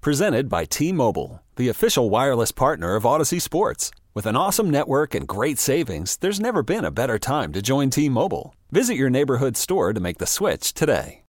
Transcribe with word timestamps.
Presented 0.00 0.48
by 0.48 0.64
T 0.64 0.92
Mobile, 0.92 1.42
the 1.56 1.68
official 1.68 2.08
wireless 2.08 2.52
partner 2.52 2.94
of 2.94 3.04
Odyssey 3.04 3.40
Sports. 3.40 3.90
With 4.14 4.26
an 4.26 4.36
awesome 4.36 4.70
network 4.70 5.12
and 5.12 5.26
great 5.26 5.58
savings, 5.58 6.16
there's 6.18 6.38
never 6.38 6.62
been 6.62 6.84
a 6.84 6.92
better 6.92 7.18
time 7.18 7.52
to 7.52 7.60
join 7.60 7.90
T 7.90 8.08
Mobile. 8.08 8.54
Visit 8.70 8.94
your 8.94 9.10
neighborhood 9.10 9.56
store 9.56 9.92
to 9.92 9.98
make 9.98 10.18
the 10.18 10.26
switch 10.26 10.72
today. 10.72 11.22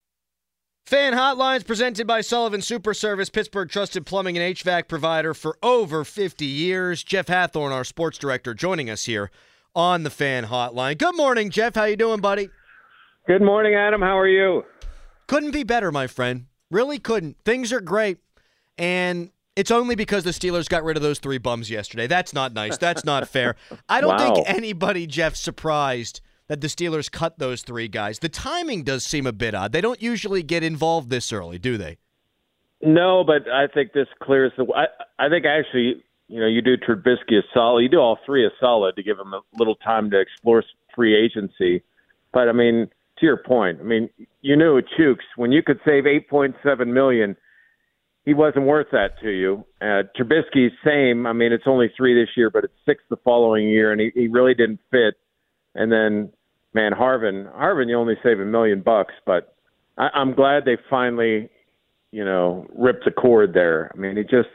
Fan 0.85 1.13
Hotlines 1.13 1.65
presented 1.65 2.09
by 2.09 2.21
Sullivan 2.21 2.61
Super 2.61 2.93
Service, 2.93 3.31
Pittsburgh 3.31 3.69
trusted 3.69 4.05
plumbing 4.05 4.37
and 4.37 4.57
HVAC 4.57 4.89
provider 4.89 5.33
for 5.33 5.57
over 5.63 6.03
50 6.03 6.45
years. 6.45 7.05
Jeff 7.05 7.27
Hathhorn, 7.27 7.71
our 7.71 7.85
sports 7.85 8.19
director, 8.19 8.53
joining 8.53 8.91
us 8.91 9.05
here 9.05 9.31
on 9.77 10.03
the 10.03 10.11
Fan 10.11 10.47
Hotline. 10.47 10.99
Good 10.99 11.17
morning, 11.17 11.51
Jeff. 11.51 11.77
How 11.77 11.85
you 11.85 11.97
doing, 11.97 12.21
buddy? 12.21 12.51
Good 13.29 13.43
morning, 13.43 13.77
Adam. 13.77 14.01
How 14.01 14.19
are 14.19 14.29
you? 14.29 14.65
Couldn't 15.29 15.53
be 15.53 15.63
better, 15.63 15.93
my 15.93 16.09
friend. 16.09 16.47
Really 16.69 16.99
couldn't. 16.99 17.37
Things 17.45 17.73
are 17.73 17.81
great. 17.81 18.19
And 18.79 19.31
it's 19.55 19.71
only 19.71 19.95
because 19.95 20.25
the 20.25 20.31
Steelers 20.31 20.69
got 20.69 20.85
rid 20.85 20.97
of 20.97 21.03
those 21.03 21.19
three 21.19 21.39
bums 21.39 21.71
yesterday. 21.71 22.07
That's 22.07 22.35
not 22.35 22.53
nice. 22.53 22.77
That's 22.77 23.05
not 23.05 23.29
fair. 23.29 23.57
I 23.89 24.01
don't 24.01 24.17
Wow. 24.19 24.35
think 24.35 24.49
anybody, 24.49 25.07
Jeff, 25.07 25.35
surprised 25.35 26.21
that 26.49 26.61
the 26.61 26.69
Steelers 26.69 27.11
cut 27.11 27.39
those 27.39 27.63
three 27.63 27.89
guys. 27.89 28.19
The 28.19 28.29
timing 28.29 28.85
does 28.85 29.05
seem 29.05 29.27
a 29.27 29.33
bit 29.33 29.55
odd. 29.55 29.73
They 29.73 29.81
don't 29.81 30.01
usually 30.03 30.43
get 30.43 30.63
involved 30.63 31.11
this 31.11 31.33
early, 31.33 31.59
do 31.59 31.77
they? 31.77 31.97
No, 32.83 33.25
but 33.25 33.49
I 33.51 33.67
think 33.67 33.95
this 33.95 34.07
clears 34.23 34.53
the. 34.57 34.67
I, 34.77 34.87
I 35.19 35.29
think 35.31 35.47
actually, 35.47 36.05
you 36.29 36.39
know, 36.41 36.47
you 36.47 36.61
do 36.61 36.77
Trubisky 36.77 37.39
a 37.39 37.43
solid. 37.55 37.81
You 37.83 37.89
do 37.89 37.99
all 37.99 38.19
three 38.27 38.47
a 38.47 38.51
solid 38.61 38.95
to 38.97 39.03
give 39.03 39.17
them 39.17 39.33
a 39.33 39.41
little 39.59 39.77
time 39.77 40.11
to 40.11 40.21
explore 40.21 40.63
free 40.95 41.17
agency. 41.17 41.83
But 42.33 42.49
I 42.51 42.53
mean, 42.53 42.91
to 43.19 43.27
your 43.27 43.39
point, 43.39 43.79
I 43.81 43.85
mean, 43.85 44.11
you 44.43 44.57
knew 44.57 44.81
Chuks 44.83 45.25
when 45.37 45.51
you 45.53 45.63
could 45.63 45.81
save 45.87 46.07
eight 46.07 46.29
point 46.29 46.55
seven 46.63 46.93
million, 46.93 47.35
he 48.27 48.35
wasn't 48.35 48.67
worth 48.67 48.89
that 48.91 49.19
to 49.23 49.31
you. 49.31 49.65
Uh, 49.81 50.03
Trubisky, 50.19 50.69
same. 50.85 51.27
I 51.27 51.33
mean, 51.33 51.53
it's 51.53 51.65
only 51.67 51.91
three 51.97 52.21
this 52.21 52.31
year, 52.37 52.51
but 52.51 52.65
it's 52.65 52.75
six 52.85 53.03
the 53.09 53.17
following 53.25 53.69
year, 53.69 53.93
and 53.93 54.01
he, 54.01 54.11
he 54.15 54.27
really 54.27 54.53
didn't 54.53 54.81
fit. 54.91 55.15
And 55.77 55.91
then, 55.93 56.33
man, 56.75 56.93
Harvin, 56.93 57.51
Harvin, 57.55 57.89
you 57.89 57.97
only 57.97 58.17
save 58.25 58.41
a 58.41 58.45
million 58.45 58.83
bucks, 58.83 59.15
but 59.25 59.55
I, 59.97 60.09
I'm 60.13 60.35
glad 60.35 60.65
they 60.65 60.77
finally, 60.91 61.49
you 62.11 62.25
know, 62.25 62.67
ripped 62.77 63.05
the 63.05 63.13
cord 63.13 63.55
there. 63.55 63.93
I 63.95 63.97
mean, 63.97 64.17
he 64.17 64.25
just 64.25 64.49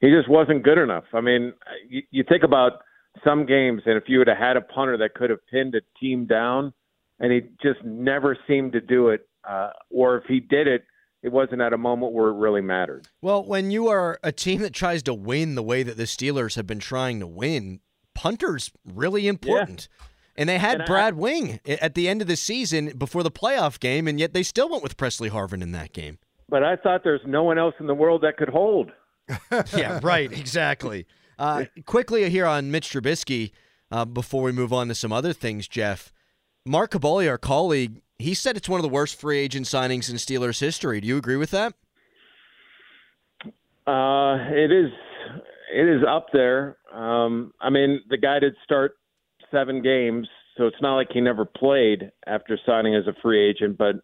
he 0.00 0.10
just 0.10 0.30
wasn't 0.30 0.62
good 0.62 0.78
enough. 0.78 1.04
I 1.12 1.20
mean, 1.20 1.52
you, 1.88 2.02
you 2.12 2.24
think 2.28 2.44
about 2.44 2.82
some 3.24 3.44
games, 3.44 3.82
and 3.86 3.96
if 3.96 4.04
you 4.06 4.18
would 4.18 4.28
have 4.28 4.38
had 4.38 4.56
a 4.56 4.60
punter 4.60 4.96
that 4.98 5.14
could 5.14 5.30
have 5.30 5.44
pinned 5.50 5.74
a 5.74 5.80
team 5.98 6.26
down, 6.26 6.72
and 7.18 7.32
he 7.32 7.40
just 7.60 7.84
never 7.84 8.38
seemed 8.46 8.72
to 8.72 8.80
do 8.80 9.08
it, 9.08 9.28
uh, 9.48 9.70
or 9.90 10.16
if 10.18 10.24
he 10.28 10.38
did 10.38 10.68
it, 10.68 10.84
it 11.22 11.30
wasn't 11.30 11.60
at 11.60 11.72
a 11.72 11.78
moment 11.78 12.12
where 12.12 12.28
it 12.28 12.34
really 12.34 12.60
mattered. 12.62 13.08
Well, 13.20 13.44
when 13.44 13.70
you 13.70 13.88
are 13.88 14.18
a 14.22 14.32
team 14.32 14.60
that 14.62 14.72
tries 14.72 15.02
to 15.04 15.14
win 15.14 15.54
the 15.54 15.62
way 15.62 15.82
that 15.82 15.96
the 15.96 16.04
Steelers 16.04 16.56
have 16.56 16.66
been 16.66 16.78
trying 16.78 17.20
to 17.20 17.26
win, 17.26 17.80
punter's 18.14 18.70
really 18.84 19.26
important. 19.28 19.88
And 20.36 20.48
they 20.48 20.58
had 20.58 20.74
And 20.74 20.82
I- 20.82 20.86
Brad 20.86 21.14
Wing 21.16 21.60
at 21.66 21.94
the 21.94 22.08
end 22.08 22.22
of 22.22 22.28
the 22.28 22.36
season 22.36 22.96
before 22.96 23.22
the 23.22 23.30
playoff 23.30 23.78
game, 23.78 24.08
and 24.08 24.18
yet 24.18 24.32
they 24.32 24.42
still 24.42 24.68
went 24.70 24.82
with 24.82 24.96
Pressley 24.96 25.28
Harvin 25.30 25.62
in 25.62 25.72
that 25.72 25.92
game. 25.92 26.18
But 26.48 26.64
I 26.64 26.76
thought 26.76 27.02
there's 27.04 27.20
no 27.26 27.42
one 27.44 27.58
else 27.58 27.74
in 27.78 27.86
the 27.86 27.94
world 27.94 28.22
that 28.22 28.36
could 28.36 28.48
hold. 28.48 28.90
yeah, 29.76 30.00
right, 30.02 30.32
exactly. 30.32 31.06
Uh, 31.38 31.64
quickly 31.86 32.28
here 32.30 32.46
on 32.46 32.70
Mitch 32.70 32.90
Trubisky, 32.90 33.52
uh, 33.92 34.04
before 34.04 34.42
we 34.42 34.52
move 34.52 34.72
on 34.72 34.88
to 34.88 34.94
some 34.94 35.12
other 35.12 35.32
things, 35.32 35.68
Jeff. 35.68 36.12
Mark 36.66 36.90
Caboli, 36.92 37.28
our 37.28 37.38
colleague, 37.38 38.02
he 38.20 38.34
said 38.34 38.56
it's 38.56 38.68
one 38.68 38.78
of 38.78 38.82
the 38.82 38.88
worst 38.88 39.20
free 39.20 39.38
agent 39.38 39.66
signings 39.66 40.10
in 40.10 40.16
Steelers 40.16 40.60
history. 40.60 41.00
Do 41.00 41.08
you 41.08 41.16
agree 41.16 41.36
with 41.36 41.50
that? 41.50 41.74
Uh, 43.86 44.36
it 44.52 44.70
is 44.70 44.90
it 45.72 45.88
is 45.88 46.02
up 46.08 46.26
there. 46.32 46.76
Um, 46.92 47.52
I 47.60 47.70
mean, 47.70 48.00
the 48.08 48.18
guy 48.18 48.38
did 48.38 48.54
start 48.64 48.96
seven 49.50 49.82
games, 49.82 50.28
so 50.56 50.66
it's 50.66 50.80
not 50.80 50.96
like 50.96 51.08
he 51.12 51.20
never 51.20 51.44
played 51.44 52.10
after 52.26 52.58
signing 52.66 52.94
as 52.94 53.06
a 53.06 53.14
free 53.22 53.48
agent. 53.48 53.78
But 53.78 53.96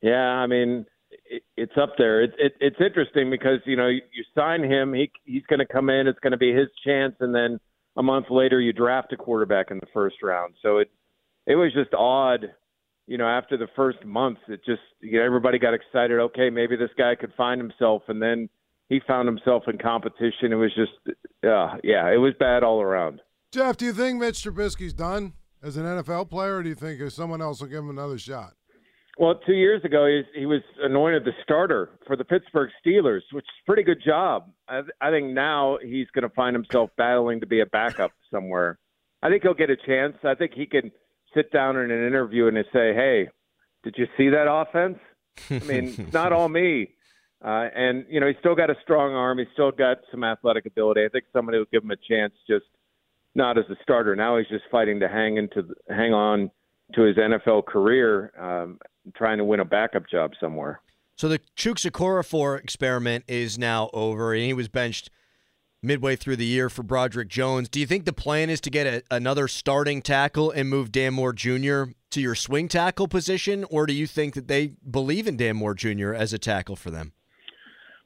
yeah, 0.00 0.14
I 0.14 0.46
mean, 0.46 0.86
it, 1.10 1.42
it's 1.56 1.72
up 1.80 1.94
there. 1.98 2.22
It, 2.22 2.32
it, 2.38 2.52
it's 2.60 2.80
interesting 2.80 3.30
because 3.30 3.60
you 3.64 3.76
know 3.76 3.88
you, 3.88 4.00
you 4.12 4.24
sign 4.34 4.62
him, 4.62 4.94
he 4.94 5.10
he's 5.24 5.44
going 5.44 5.60
to 5.60 5.66
come 5.66 5.90
in. 5.90 6.06
It's 6.06 6.20
going 6.20 6.32
to 6.32 6.38
be 6.38 6.52
his 6.52 6.68
chance, 6.84 7.14
and 7.20 7.34
then 7.34 7.60
a 7.96 8.02
month 8.02 8.26
later 8.30 8.60
you 8.60 8.72
draft 8.72 9.12
a 9.12 9.16
quarterback 9.16 9.70
in 9.70 9.78
the 9.78 9.88
first 9.92 10.16
round. 10.22 10.54
So 10.62 10.78
it 10.78 10.90
it 11.46 11.56
was 11.56 11.72
just 11.72 11.94
odd 11.94 12.46
you 13.08 13.16
know, 13.16 13.26
after 13.26 13.56
the 13.56 13.68
first 13.74 14.04
month, 14.04 14.38
it 14.48 14.60
just 14.64 14.82
you 15.00 15.18
know, 15.18 15.24
everybody 15.24 15.58
got 15.58 15.72
excited. 15.72 16.20
Okay, 16.20 16.50
maybe 16.50 16.76
this 16.76 16.90
guy 16.96 17.14
could 17.14 17.32
find 17.36 17.58
himself, 17.60 18.02
and 18.08 18.20
then 18.20 18.50
he 18.90 19.00
found 19.06 19.26
himself 19.26 19.64
in 19.66 19.78
competition. 19.78 20.52
It 20.52 20.56
was 20.56 20.74
just, 20.74 21.16
uh, 21.42 21.78
yeah, 21.82 22.12
it 22.12 22.18
was 22.18 22.34
bad 22.38 22.62
all 22.62 22.82
around. 22.82 23.20
Jeff, 23.50 23.78
do 23.78 23.86
you 23.86 23.94
think 23.94 24.20
Mitch 24.20 24.44
Trubisky's 24.44 24.92
done 24.92 25.32
as 25.62 25.78
an 25.78 25.84
NFL 25.84 26.28
player, 26.28 26.56
or 26.56 26.62
do 26.62 26.68
you 26.68 26.74
think 26.74 27.00
someone 27.10 27.40
else 27.40 27.60
will 27.60 27.68
give 27.68 27.78
him 27.78 27.90
another 27.90 28.18
shot? 28.18 28.52
Well, 29.18 29.40
two 29.46 29.54
years 29.54 29.82
ago, 29.84 30.06
he, 30.06 30.40
he 30.40 30.46
was 30.46 30.60
anointed 30.80 31.24
the 31.24 31.32
starter 31.42 31.90
for 32.06 32.14
the 32.14 32.24
Pittsburgh 32.24 32.70
Steelers, 32.84 33.22
which 33.32 33.44
is 33.44 33.62
a 33.64 33.66
pretty 33.66 33.82
good 33.82 34.02
job. 34.04 34.50
I, 34.68 34.82
I 35.00 35.10
think 35.10 35.32
now 35.32 35.78
he's 35.82 36.06
going 36.14 36.28
to 36.28 36.34
find 36.34 36.54
himself 36.54 36.90
battling 36.98 37.40
to 37.40 37.46
be 37.46 37.60
a 37.60 37.66
backup 37.66 38.12
somewhere. 38.30 38.78
I 39.22 39.30
think 39.30 39.42
he'll 39.42 39.54
get 39.54 39.70
a 39.70 39.76
chance. 39.76 40.16
I 40.22 40.34
think 40.34 40.52
he 40.54 40.66
can 40.66 40.92
sit 41.34 41.52
down 41.52 41.76
in 41.76 41.90
an 41.90 42.06
interview 42.06 42.46
and 42.46 42.56
say, 42.72 42.94
"Hey, 42.94 43.28
did 43.82 43.94
you 43.96 44.06
see 44.16 44.28
that 44.30 44.50
offense? 44.50 44.98
I 45.50 45.58
mean, 45.66 45.94
it's 45.98 46.12
not 46.12 46.32
all 46.32 46.48
me." 46.48 46.94
Uh, 47.44 47.68
and 47.74 48.04
you 48.08 48.18
know, 48.18 48.26
he's 48.26 48.36
still 48.40 48.56
got 48.56 48.70
a 48.70 48.74
strong 48.82 49.14
arm. 49.14 49.38
He's 49.38 49.46
still 49.52 49.70
got 49.70 49.98
some 50.10 50.24
athletic 50.24 50.66
ability. 50.66 51.04
I 51.04 51.08
think 51.08 51.24
somebody 51.32 51.58
will 51.58 51.66
give 51.72 51.84
him 51.84 51.92
a 51.92 51.96
chance, 51.96 52.32
just 52.48 52.66
not 53.34 53.58
as 53.58 53.64
a 53.70 53.76
starter. 53.82 54.16
Now 54.16 54.38
he's 54.38 54.48
just 54.48 54.64
fighting 54.70 55.00
to 55.00 55.08
hang 55.08 55.36
into, 55.36 55.62
the, 55.62 55.94
hang 55.94 56.12
on 56.12 56.50
to 56.94 57.02
his 57.02 57.16
NFL 57.16 57.66
career, 57.66 58.32
um, 58.38 58.78
trying 59.16 59.38
to 59.38 59.44
win 59.44 59.60
a 59.60 59.64
backup 59.64 60.08
job 60.10 60.32
somewhere. 60.40 60.80
So 61.14 61.28
the 61.28 61.40
Chuksa 61.56 61.90
Okorafor 61.90 62.60
experiment 62.60 63.24
is 63.28 63.58
now 63.58 63.90
over, 63.92 64.32
and 64.32 64.42
he 64.42 64.52
was 64.52 64.68
benched 64.68 65.10
midway 65.82 66.16
through 66.16 66.36
the 66.36 66.44
year 66.44 66.68
for 66.68 66.82
Broderick 66.82 67.28
Jones. 67.28 67.68
Do 67.68 67.80
you 67.80 67.86
think 67.86 68.04
the 68.04 68.12
plan 68.12 68.50
is 68.50 68.60
to 68.62 68.70
get 68.70 68.86
a, 68.86 69.02
another 69.10 69.48
starting 69.48 70.02
tackle 70.02 70.50
and 70.50 70.68
move 70.68 70.90
Dan 70.90 71.14
Moore 71.14 71.32
Jr. 71.32 71.84
to 72.10 72.20
your 72.20 72.34
swing 72.34 72.68
tackle 72.68 73.08
position, 73.08 73.64
or 73.70 73.86
do 73.86 73.92
you 73.92 74.06
think 74.06 74.34
that 74.34 74.48
they 74.48 74.72
believe 74.90 75.26
in 75.26 75.36
Dan 75.36 75.56
Moore 75.56 75.74
Jr. 75.74 76.12
as 76.12 76.32
a 76.32 76.38
tackle 76.38 76.76
for 76.76 76.90
them? 76.90 77.12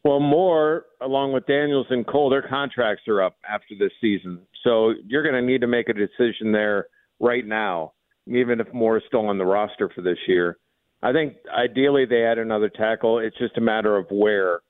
Well, 0.04 0.20
Moore, 0.20 0.86
along 1.00 1.32
with 1.32 1.46
Daniels 1.46 1.86
and 1.90 2.06
Cole, 2.06 2.28
their 2.28 2.46
contracts 2.46 3.06
are 3.06 3.22
up 3.22 3.36
after 3.48 3.74
this 3.78 3.92
season. 4.00 4.40
So 4.64 4.94
you're 5.06 5.22
going 5.22 5.34
to 5.34 5.42
need 5.42 5.60
to 5.60 5.68
make 5.68 5.88
a 5.88 5.92
decision 5.92 6.50
there 6.52 6.86
right 7.20 7.46
now, 7.46 7.92
even 8.26 8.60
if 8.60 8.72
Moore 8.74 8.96
is 8.96 9.04
still 9.06 9.26
on 9.26 9.38
the 9.38 9.46
roster 9.46 9.88
for 9.94 10.02
this 10.02 10.18
year. 10.26 10.58
I 11.04 11.12
think 11.12 11.34
ideally 11.56 12.04
they 12.04 12.24
add 12.24 12.38
another 12.38 12.68
tackle. 12.68 13.18
It's 13.18 13.38
just 13.38 13.56
a 13.56 13.60
matter 13.60 13.96
of 13.96 14.06
where. 14.10 14.60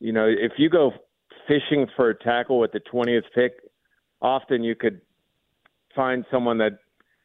You 0.00 0.12
know, 0.12 0.26
if 0.28 0.52
you 0.58 0.70
go 0.70 0.92
fishing 1.48 1.86
for 1.96 2.10
a 2.10 2.18
tackle 2.18 2.60
with 2.60 2.72
the 2.72 2.80
20th 2.92 3.24
pick, 3.34 3.54
often 4.22 4.62
you 4.62 4.74
could 4.74 5.00
find 5.96 6.24
someone 6.30 6.58
that 6.58 6.78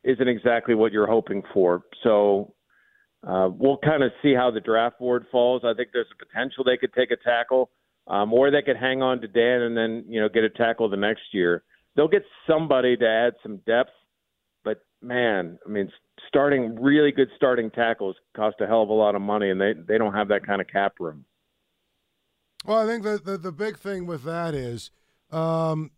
isn't 0.04 0.28
exactly 0.28 0.74
what 0.74 0.92
you're 0.92 1.08
hoping 1.08 1.44
for. 1.54 1.84
So 2.04 2.54
uh, 3.28 3.50
we'll 3.52 3.78
kind 3.78 4.04
of 4.04 4.12
see 4.22 4.34
how 4.34 4.52
the 4.52 4.60
draft 4.60 5.00
board 5.00 5.26
falls. 5.32 5.62
I 5.64 5.74
think 5.74 5.90
there's 5.94 6.08
a 6.12 6.26
potential 6.26 6.64
they 6.64 6.78
could 6.78 6.94
take 6.94 7.12
a 7.12 7.18
tackle, 7.18 7.70
um, 8.08 8.34
or 8.34 8.52
they 8.52 8.62
could 8.62 8.78
hang 8.78 9.02
on 9.02 9.22
to 9.22 9.28
Dan 9.28 9.62
and 9.62 9.78
then 9.78 10.04
you 10.08 10.20
know 10.20 10.28
get 10.28 10.44
a 10.44 10.50
tackle 10.50 10.90
the 10.90 10.98
next 10.98 11.22
year. 11.32 11.64
They'll 11.96 12.08
get 12.08 12.24
somebody 12.48 12.98
to 12.98 13.08
add 13.08 13.34
some 13.44 13.58
depth, 13.68 13.92
but 14.64 14.84
man, 15.02 15.60
I 15.66 15.70
mean, 15.70 15.90
starting 16.28 16.82
really 16.82 17.12
good 17.12 17.30
starting 17.36 17.70
tackles 17.70 18.16
cost 18.36 18.58
a 18.60 18.68
hell 18.68 18.82
of 18.82 18.90
a 18.90 18.94
lot 18.94 19.16
of 19.16 19.22
money, 19.22 19.50
and 19.50 19.62
they 19.62 19.74
they 19.88 19.98
don't 19.98 20.14
have 20.14 20.28
that 20.30 20.46
kind 20.46 20.60
of 20.60 20.68
cap 20.68 20.96
room. 21.00 21.24
Well, 22.66 22.78
I 22.78 22.86
think 22.86 23.04
that 23.04 23.26
the, 23.26 23.38
the 23.38 23.52
big 23.52 23.78
thing 23.78 24.06
with 24.06 24.24
that 24.24 24.54
is, 24.54 24.92
um, 25.32 25.92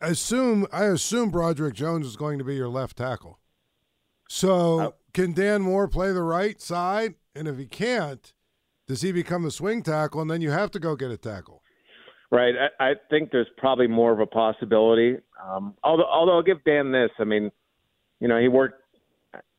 assume 0.00 0.66
I 0.72 0.84
assume 0.86 1.30
Broderick 1.30 1.74
Jones 1.74 2.06
is 2.06 2.16
going 2.16 2.38
to 2.38 2.44
be 2.44 2.56
your 2.56 2.68
left 2.68 2.96
tackle. 2.96 3.38
So 4.28 4.80
Uh, 4.80 4.90
can 5.12 5.32
Dan 5.32 5.62
Moore 5.62 5.88
play 5.88 6.12
the 6.12 6.22
right 6.22 6.60
side? 6.60 7.14
And 7.34 7.46
if 7.46 7.58
he 7.58 7.66
can't, 7.66 8.32
does 8.86 9.02
he 9.02 9.12
become 9.12 9.42
the 9.42 9.50
swing 9.50 9.82
tackle, 9.82 10.20
and 10.20 10.30
then 10.30 10.40
you 10.40 10.50
have 10.50 10.70
to 10.72 10.78
go 10.78 10.96
get 10.96 11.10
a 11.10 11.16
tackle? 11.16 11.62
Right. 12.30 12.54
I, 12.80 12.90
I 12.90 12.94
think 13.10 13.30
there's 13.30 13.50
probably 13.58 13.86
more 13.86 14.12
of 14.12 14.20
a 14.20 14.26
possibility. 14.26 15.18
Um, 15.46 15.74
although, 15.84 16.06
although 16.06 16.36
I'll 16.36 16.42
give 16.42 16.64
Dan 16.64 16.90
this. 16.90 17.10
I 17.18 17.24
mean, 17.24 17.50
you 18.20 18.28
know, 18.28 18.40
he 18.40 18.48
worked. 18.48 18.82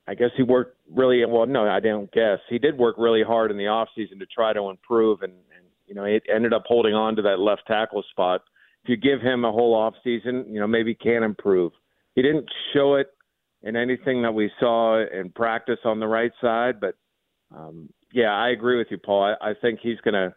I 0.07 0.15
guess 0.15 0.31
he 0.35 0.43
worked 0.43 0.75
really 0.91 1.23
well. 1.25 1.45
No, 1.45 1.67
I 1.67 1.79
don't 1.79 2.11
guess 2.11 2.39
he 2.49 2.59
did 2.59 2.77
work 2.77 2.95
really 2.97 3.23
hard 3.23 3.51
in 3.51 3.57
the 3.57 3.67
off 3.67 3.89
season 3.95 4.19
to 4.19 4.25
try 4.25 4.53
to 4.53 4.69
improve, 4.69 5.21
and, 5.21 5.31
and 5.31 5.52
you 5.93 6.01
know, 6.01 6.05
he 6.05 6.19
ended 6.33 6.53
up 6.53 6.63
holding 6.65 6.95
on 6.95 7.15
to 7.15 7.21
that 7.21 7.37
left 7.37 7.67
tackle 7.67 8.03
spot. 8.09 8.41
If 8.83 8.89
you 8.89 8.97
give 8.97 9.21
him 9.21 9.45
a 9.45 9.51
whole 9.51 9.75
off 9.75 9.93
season, 10.03 10.43
you 10.49 10.59
know, 10.59 10.65
maybe 10.65 10.95
can 10.95 11.21
improve. 11.21 11.71
He 12.15 12.23
didn't 12.23 12.49
show 12.73 12.95
it 12.95 13.07
in 13.61 13.75
anything 13.75 14.23
that 14.23 14.33
we 14.33 14.49
saw 14.59 15.05
in 15.05 15.29
practice 15.29 15.77
on 15.85 15.99
the 15.99 16.07
right 16.07 16.31
side, 16.41 16.79
but 16.81 16.95
um, 17.55 17.89
yeah, 18.11 18.31
I 18.31 18.49
agree 18.49 18.79
with 18.79 18.87
you, 18.89 18.97
Paul. 18.97 19.35
I, 19.39 19.51
I 19.51 19.53
think 19.61 19.81
he's 19.83 20.01
going 20.03 20.15
to. 20.15 20.33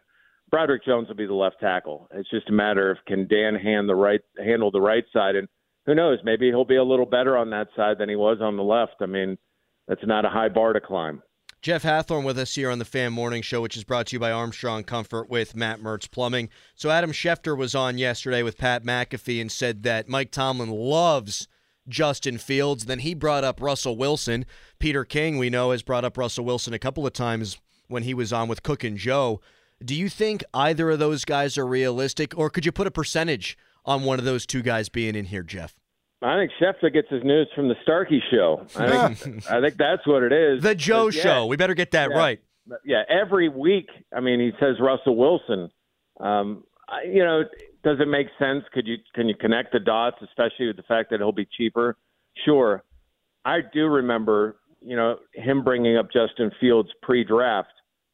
Broderick 0.51 0.85
Jones 0.85 1.07
will 1.07 1.15
be 1.15 1.25
the 1.25 1.33
left 1.33 1.59
tackle. 1.59 2.07
It's 2.13 2.29
just 2.29 2.49
a 2.49 2.53
matter 2.53 2.91
of 2.91 2.97
can 3.07 3.27
Dan 3.27 3.55
hand 3.55 3.89
the 3.89 3.95
right 3.95 4.21
handle 4.37 4.69
the 4.69 4.79
right 4.79 5.03
side, 5.11 5.35
and 5.35 5.47
who 5.87 5.95
knows, 5.95 6.19
maybe 6.23 6.49
he'll 6.49 6.65
be 6.65 6.75
a 6.75 6.83
little 6.83 7.07
better 7.07 7.35
on 7.35 7.49
that 7.49 7.69
side 7.75 7.97
than 7.97 8.09
he 8.09 8.15
was 8.15 8.37
on 8.41 8.57
the 8.57 8.63
left. 8.63 8.97
I 9.01 9.07
mean, 9.07 9.39
that's 9.87 10.05
not 10.05 10.23
a 10.23 10.29
high 10.29 10.49
bar 10.49 10.73
to 10.73 10.79
climb. 10.79 11.23
Jeff 11.61 11.83
Hathhorn 11.83 12.23
with 12.23 12.37
us 12.37 12.53
here 12.53 12.69
on 12.69 12.77
the 12.77 12.85
Fan 12.85 13.11
Morning 13.11 13.41
Show, 13.41 13.61
which 13.61 13.75
is 13.75 13.83
brought 13.83 14.07
to 14.07 14.15
you 14.15 14.19
by 14.19 14.31
Armstrong 14.31 14.83
Comfort 14.83 15.27
with 15.27 15.55
Matt 15.55 15.81
Mertz 15.81 16.09
Plumbing. 16.09 16.49
So 16.75 16.91
Adam 16.91 17.11
Schefter 17.11 17.57
was 17.57 17.73
on 17.73 17.97
yesterday 17.97 18.43
with 18.43 18.57
Pat 18.59 18.83
McAfee 18.83 19.41
and 19.41 19.51
said 19.51 19.81
that 19.83 20.07
Mike 20.07 20.31
Tomlin 20.31 20.69
loves 20.69 21.47
Justin 21.89 22.37
Fields. 22.37 22.85
Then 22.85 22.99
he 22.99 23.15
brought 23.15 23.43
up 23.43 23.59
Russell 23.59 23.97
Wilson. 23.97 24.45
Peter 24.77 25.03
King, 25.03 25.39
we 25.39 25.49
know, 25.49 25.71
has 25.71 25.81
brought 25.81 26.05
up 26.05 26.17
Russell 26.17 26.45
Wilson 26.45 26.73
a 26.73 26.79
couple 26.79 27.07
of 27.07 27.13
times 27.13 27.57
when 27.87 28.03
he 28.03 28.13
was 28.13 28.31
on 28.31 28.47
with 28.47 28.63
Cook 28.63 28.83
and 28.83 28.97
Joe. 28.97 29.41
Do 29.83 29.95
you 29.95 30.09
think 30.09 30.43
either 30.53 30.91
of 30.91 30.99
those 30.99 31.25
guys 31.25 31.57
are 31.57 31.67
realistic, 31.67 32.37
or 32.37 32.51
could 32.51 32.65
you 32.65 32.71
put 32.71 32.87
a 32.87 32.91
percentage 32.91 33.57
on 33.83 34.03
one 34.03 34.19
of 34.19 34.25
those 34.25 34.45
two 34.45 34.61
guys 34.61 34.89
being 34.89 35.15
in 35.15 35.25
here, 35.25 35.43
Jeff? 35.43 35.75
I 36.21 36.37
think 36.37 36.51
Schefter 36.59 36.91
gets 36.91 37.09
his 37.09 37.23
news 37.23 37.47
from 37.55 37.67
the 37.67 37.75
Starkey 37.83 38.21
show. 38.31 38.65
I 38.75 39.13
think, 39.13 39.45
I 39.51 39.61
think 39.61 39.77
that's 39.77 40.05
what 40.07 40.23
it 40.23 40.33
is. 40.33 40.63
The 40.63 40.73
Joe 40.73 41.09
yeah, 41.09 41.21
show. 41.21 41.45
We 41.45 41.57
better 41.57 41.75
get 41.75 41.91
that 41.91 42.09
yeah, 42.09 42.17
right. 42.17 42.39
Yeah, 42.83 43.03
every 43.07 43.49
week. 43.49 43.87
I 44.15 44.19
mean, 44.19 44.39
he 44.39 44.51
says 44.59 44.75
Russell 44.79 45.15
Wilson. 45.15 45.69
Um, 46.19 46.63
I, 46.89 47.03
you 47.03 47.23
know, 47.23 47.43
does 47.83 47.99
it 47.99 48.07
make 48.07 48.27
sense? 48.39 48.63
Could 48.73 48.87
you 48.87 48.97
can 49.13 49.29
you 49.29 49.35
connect 49.35 49.73
the 49.73 49.79
dots, 49.79 50.17
especially 50.23 50.67
with 50.67 50.77
the 50.77 50.83
fact 50.83 51.11
that 51.11 51.19
he'll 51.19 51.31
be 51.31 51.47
cheaper? 51.57 51.97
Sure. 52.45 52.83
I 53.45 53.59
do 53.73 53.85
remember, 53.85 54.57
you 54.81 54.95
know, 54.95 55.17
him 55.33 55.63
bringing 55.63 55.97
up 55.97 56.07
Justin 56.11 56.51
Fields 56.59 56.89
pre-draft, 57.01 57.69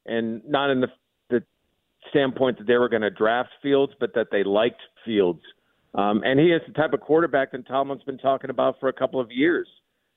and 0.06 0.42
not 0.46 0.70
in 0.70 0.82
the 0.82 0.90
the 1.30 1.44
standpoint 2.10 2.58
that 2.58 2.68
they 2.68 2.78
were 2.78 2.90
going 2.90 3.02
to 3.02 3.10
draft 3.10 3.50
Fields, 3.62 3.94
but 4.00 4.14
that 4.16 4.28
they 4.32 4.44
liked 4.44 4.82
Fields. 5.06 5.42
Um, 5.96 6.22
and 6.26 6.40
he 6.40 6.48
is 6.48 6.62
the 6.68 6.74
type 6.74 6.94
of 6.94 7.02
quarterback 7.02 7.52
that 7.52 7.68
Tomlin's 7.68 8.04
been 8.04 8.18
talking 8.18 8.50
about 8.50 8.80
for 8.80 8.90
a 8.90 8.94
couple 8.94 9.20
of 9.20 9.32
years. 9.32 9.68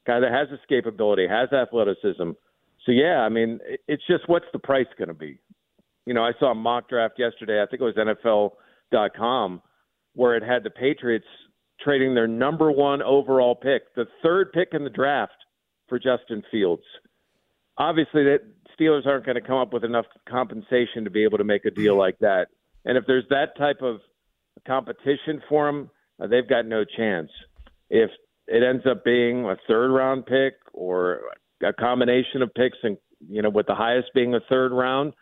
Guy 0.06 0.20
that 0.20 0.32
has 0.32 0.48
escapability, 0.48 1.28
has 1.28 1.52
athleticism. 1.52 2.30
So 2.84 2.92
yeah, 2.92 3.20
I 3.20 3.28
mean, 3.28 3.58
it's 3.88 4.06
just 4.06 4.28
what's 4.28 4.46
the 4.52 4.58
price 4.58 4.86
going 4.96 5.08
to 5.08 5.14
be? 5.14 5.38
You 6.06 6.14
know, 6.14 6.24
I 6.24 6.32
saw 6.38 6.52
a 6.52 6.54
mock 6.54 6.88
draft 6.88 7.14
yesterday. 7.18 7.60
I 7.60 7.66
think 7.66 7.82
it 7.82 7.84
was 7.84 7.94
NFL.com, 7.96 9.62
where 10.14 10.36
it 10.36 10.42
had 10.44 10.62
the 10.62 10.70
Patriots 10.70 11.26
trading 11.80 12.14
their 12.14 12.28
number 12.28 12.70
one 12.70 13.02
overall 13.02 13.54
pick, 13.54 13.94
the 13.96 14.06
third 14.22 14.52
pick 14.52 14.68
in 14.72 14.84
the 14.84 14.90
draft, 14.90 15.34
for 15.88 15.98
Justin 15.98 16.42
Fields. 16.50 16.82
Obviously, 17.78 18.24
that 18.24 18.40
Steelers 18.78 19.06
aren't 19.06 19.26
going 19.26 19.34
to 19.34 19.46
come 19.46 19.58
up 19.58 19.72
with 19.72 19.84
enough 19.84 20.06
compensation 20.28 21.04
to 21.04 21.10
be 21.10 21.24
able 21.24 21.38
to 21.38 21.44
make 21.44 21.64
a 21.64 21.70
deal 21.70 21.96
like 21.96 22.18
that. 22.20 22.46
And 22.84 22.96
if 22.96 23.04
there's 23.06 23.24
that 23.30 23.56
type 23.58 23.82
of 23.82 24.00
competition 24.60 25.42
for 25.48 25.66
them, 25.66 25.90
uh, 26.20 26.26
they've 26.26 26.48
got 26.48 26.66
no 26.66 26.84
chance. 26.84 27.30
If 27.90 28.10
it 28.46 28.62
ends 28.62 28.84
up 28.88 29.04
being 29.04 29.44
a 29.44 29.56
third 29.68 29.92
round 29.92 30.26
pick 30.26 30.54
or 30.72 31.20
a 31.62 31.72
combination 31.72 32.42
of 32.42 32.52
picks, 32.54 32.78
and 32.82 32.96
you 33.28 33.42
know, 33.42 33.50
with 33.50 33.66
the 33.66 33.74
highest 33.74 34.08
being 34.14 34.34
a 34.34 34.40
third 34.48 34.72
round, 34.72 35.12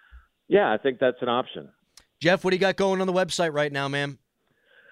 yeah, 0.48 0.72
I 0.72 0.78
think 0.78 0.98
that's 0.98 1.20
an 1.20 1.28
option. 1.28 1.68
Jeff, 2.20 2.44
what 2.44 2.50
do 2.50 2.56
you 2.56 2.60
got 2.60 2.76
going 2.76 3.00
on 3.00 3.06
the 3.06 3.12
website 3.12 3.52
right 3.52 3.72
now, 3.72 3.88
man? 3.88 4.18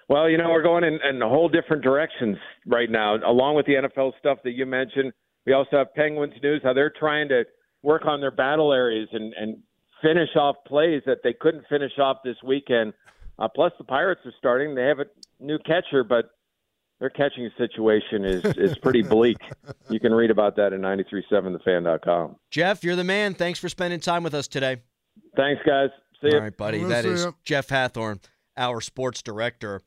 Well, 0.09 0.29
you 0.29 0.37
know, 0.37 0.49
we're 0.49 0.63
going 0.63 0.83
in, 0.83 0.99
in 1.09 1.21
a 1.21 1.29
whole 1.29 1.49
different 1.49 1.83
directions 1.83 2.37
right 2.67 2.89
now, 2.89 3.15
along 3.25 3.55
with 3.55 3.65
the 3.65 3.73
NFL 3.73 4.11
stuff 4.19 4.39
that 4.43 4.51
you 4.51 4.65
mentioned. 4.65 5.13
We 5.45 5.53
also 5.53 5.77
have 5.77 5.93
Penguins 5.95 6.33
news, 6.41 6.61
how 6.63 6.73
they're 6.73 6.93
trying 6.97 7.29
to 7.29 7.43
work 7.81 8.05
on 8.05 8.21
their 8.21 8.31
battle 8.31 8.73
areas 8.73 9.09
and, 9.11 9.33
and 9.33 9.57
finish 10.01 10.29
off 10.35 10.57
plays 10.67 11.01
that 11.05 11.19
they 11.23 11.33
couldn't 11.33 11.65
finish 11.69 11.91
off 11.99 12.17
this 12.23 12.35
weekend. 12.43 12.93
Uh, 13.43 13.47
plus, 13.53 13.73
the 13.77 13.83
Pirates 13.83 14.21
are 14.25 14.33
starting. 14.37 14.73
They 14.73 14.83
have 14.85 14.99
a 14.99 15.05
new 15.41 15.59
catcher, 15.59 16.05
but 16.05 16.29
their 17.01 17.09
catching 17.09 17.49
situation 17.57 18.23
is 18.23 18.45
is 18.57 18.77
pretty 18.77 19.01
bleak. 19.15 19.37
You 19.89 19.99
can 19.99 20.13
read 20.13 20.31
about 20.31 20.55
that 20.55 20.71
at 20.71 20.79
937thefan.com. 20.79 22.37
Jeff, 22.51 22.85
you're 22.85 22.95
the 22.95 23.03
man. 23.03 23.33
Thanks 23.33 23.59
for 23.59 23.67
spending 23.67 23.99
time 23.99 24.23
with 24.23 24.33
us 24.33 24.47
today. 24.47 24.77
Thanks, 25.35 25.61
guys. 25.65 25.89
See 26.21 26.29
you. 26.29 26.35
All 26.37 26.39
right, 26.43 26.55
buddy. 26.55 26.79
We'll 26.79 26.87
That 26.89 27.03
see. 27.03 27.29
Jeff 27.43 27.67
Hathhorn, 27.67 28.23
our 28.55 28.79
sports 28.79 29.21
director. 29.21 29.81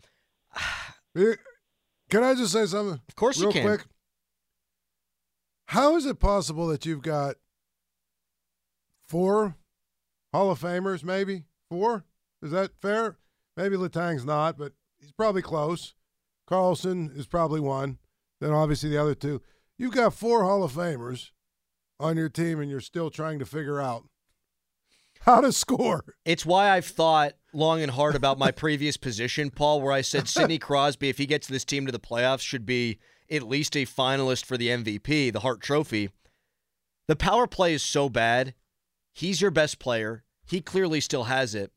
Can 1.17 2.23
I 2.23 2.35
just 2.35 2.53
say 2.53 2.67
something? 2.67 3.01
Of 3.09 3.17
course 3.17 3.39
real 3.41 3.49
you 3.49 3.53
can. 3.55 3.63
quick? 3.63 3.87
How 5.69 5.97
is 5.97 6.05
it 6.05 6.21
possible 6.21 6.67
that 6.69 6.85
you've 6.85 7.03
got 7.03 7.37
four 9.09 9.57
Hall 10.35 10.51
of 10.51 10.61
Famers, 10.61 11.03
maybe 11.03 11.45
four? 11.71 12.05
Is 12.43 12.51
that 12.51 12.73
fair? 12.83 13.17
Maybe 13.57 13.77
Letang's 13.77 14.25
not, 14.25 14.59
but 14.59 14.73
he's 14.99 15.13
probably 15.13 15.43
close. 15.43 15.95
Karlsson 16.49 17.17
is 17.17 17.27
probably 17.27 17.61
one. 17.61 17.99
Then 18.41 18.53
obviously 18.53 18.91
the 18.91 19.01
other 19.01 19.15
two. 19.15 19.43
You've 19.79 19.95
got 19.95 20.15
four 20.15 20.45
Hall 20.45 20.63
of 20.63 20.73
Famers 20.73 21.31
on 21.99 22.17
your 22.17 22.29
team, 22.29 22.61
and 22.61 22.71
you're 22.71 22.81
still 22.81 23.11
trying 23.11 23.39
to 23.39 23.47
figure 23.47 23.81
out 23.81 24.05
how 25.21 25.41
to 25.41 25.53
score. 25.53 26.05
It's 26.25 26.47
why 26.47 26.71
I've 26.71 26.87
thought 26.87 27.33
long 27.53 27.83
and 27.83 27.91
hard 27.91 28.15
about 28.15 28.39
my 28.39 28.51
previous 28.51 28.97
position, 28.97 29.51
Paul, 29.51 29.81
where 29.81 29.93
I 29.93 30.03
said 30.03 30.29
Sidney 30.29 30.59
Crosby, 30.59 31.09
if 31.09 31.19
he 31.19 31.27
gets 31.27 31.47
this 31.47 31.65
team 31.65 31.87
to 31.87 31.93
the 31.93 31.99
playoffs, 31.99 32.41
should 32.41 32.67
be 32.67 32.99
at 33.31 33.43
least 33.43 33.77
a 33.77 33.87
finalist 33.87 34.45
for 34.45 34.57
the 34.57 34.69
MVP, 34.69 35.33
the 35.33 35.41
Hart 35.41 35.61
Trophy. 35.61 36.11
The 37.09 37.17
power 37.17 37.47
play 37.47 37.75
is 37.75 37.83
so 37.83 38.09
bad. 38.09 38.55
He's 39.15 39.41
your 39.41 39.51
best 39.51 39.79
player. 39.79 40.25
He 40.47 40.61
clearly 40.61 41.01
still 41.01 41.25
has 41.25 41.55
it. 41.55 41.73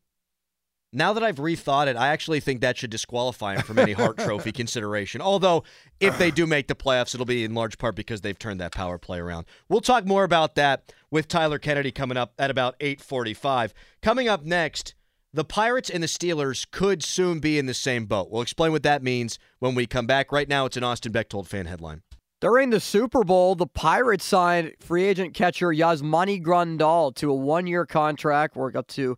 Now 0.92 1.14
that 1.14 1.24
I've 1.24 1.36
rethought 1.36 1.88
it, 1.88 1.96
I 1.96 2.08
actually 2.08 2.40
think 2.40 2.62
that 2.62 2.78
should 2.78 2.90
disqualify 2.90 3.56
him 3.56 3.62
from 3.62 3.78
any 3.78 3.94
Hart 3.94 4.18
Trophy 4.20 4.52
consideration. 4.52 5.22
Although, 5.22 5.64
if 6.00 6.18
they 6.18 6.32
do 6.32 6.48
make 6.48 6.68
the 6.68 6.76
playoffs, 6.76 7.14
it'll 7.14 7.28
be 7.28 7.44
in 7.44 7.54
large 7.54 7.78
part 7.78 7.96
because 7.96 8.22
they've 8.22 8.38
turned 8.38 8.60
that 8.60 8.72
power 8.72 8.98
play 8.98 9.20
around. 9.20 9.46
We'll 9.68 9.82
talk 9.82 10.06
more 10.06 10.24
about 10.24 10.56
that 10.56 10.92
with 11.12 11.28
Tyler 11.28 11.60
Kennedy 11.60 11.92
coming 11.92 12.18
up 12.18 12.34
at 12.40 12.50
about 12.50 12.76
8:45. 12.80 13.72
Coming 14.02 14.28
up 14.28 14.44
next, 14.44 14.96
the 15.32 15.46
Pirates 15.46 15.92
and 15.92 16.02
the 16.02 16.08
Steelers 16.08 16.66
could 16.70 17.04
soon 17.04 17.40
be 17.40 17.60
in 17.60 17.68
the 17.68 17.76
same 17.76 18.06
boat. 18.06 18.32
We'll 18.32 18.42
explain 18.42 18.72
what 18.72 18.84
that 18.84 19.04
means 19.04 19.38
when 19.60 19.76
we 19.76 19.86
come 19.86 20.08
back. 20.08 20.32
Right 20.32 20.50
now, 20.50 20.66
it's 20.66 20.78
an 20.78 20.84
Austin 20.84 21.12
Bechtold 21.12 21.48
fan 21.48 21.68
headline. 21.68 22.02
During 22.42 22.72
the 22.72 22.80
Super 22.80 23.24
Bowl, 23.24 23.54
the 23.54 23.68
Pirates 23.68 24.26
signed 24.26 24.74
free 24.80 25.04
agent 25.04 25.36
catcher 25.36 25.68
Yasmani 25.68 26.42
Grandal 26.42 27.14
to 27.16 27.30
a 27.30 27.36
one 27.36 27.68
year 27.68 27.86
contract, 27.86 28.56
work 28.56 28.76
up 28.76 28.88
to 28.88 29.18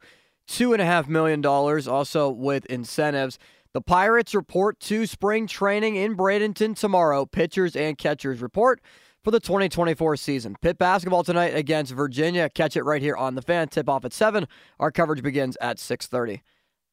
$2.5 0.51 1.07
million, 1.07 1.45
also 1.45 2.29
with 2.29 2.65
incentives. 2.65 3.39
The 3.73 3.81
Pirates 3.81 4.35
report 4.35 4.79
to 4.81 5.05
spring 5.07 5.47
training 5.47 5.95
in 5.95 6.17
Bradenton 6.17 6.77
tomorrow. 6.77 7.25
Pitchers 7.25 7.75
and 7.75 7.97
catchers 7.97 8.41
report 8.41 8.81
for 9.23 9.31
the 9.31 9.39
2024 9.39 10.17
season. 10.17 10.57
Pitt 10.61 10.77
basketball 10.77 11.23
tonight 11.23 11.55
against 11.55 11.93
Virginia. 11.93 12.49
Catch 12.49 12.75
it 12.75 12.83
right 12.83 13.01
here 13.01 13.15
on 13.15 13.35
the 13.35 13.41
fan. 13.41 13.69
Tip 13.69 13.87
off 13.87 14.03
at 14.03 14.11
7. 14.11 14.45
Our 14.77 14.91
coverage 14.91 15.23
begins 15.23 15.55
at 15.61 15.77
6.30. 15.77 16.41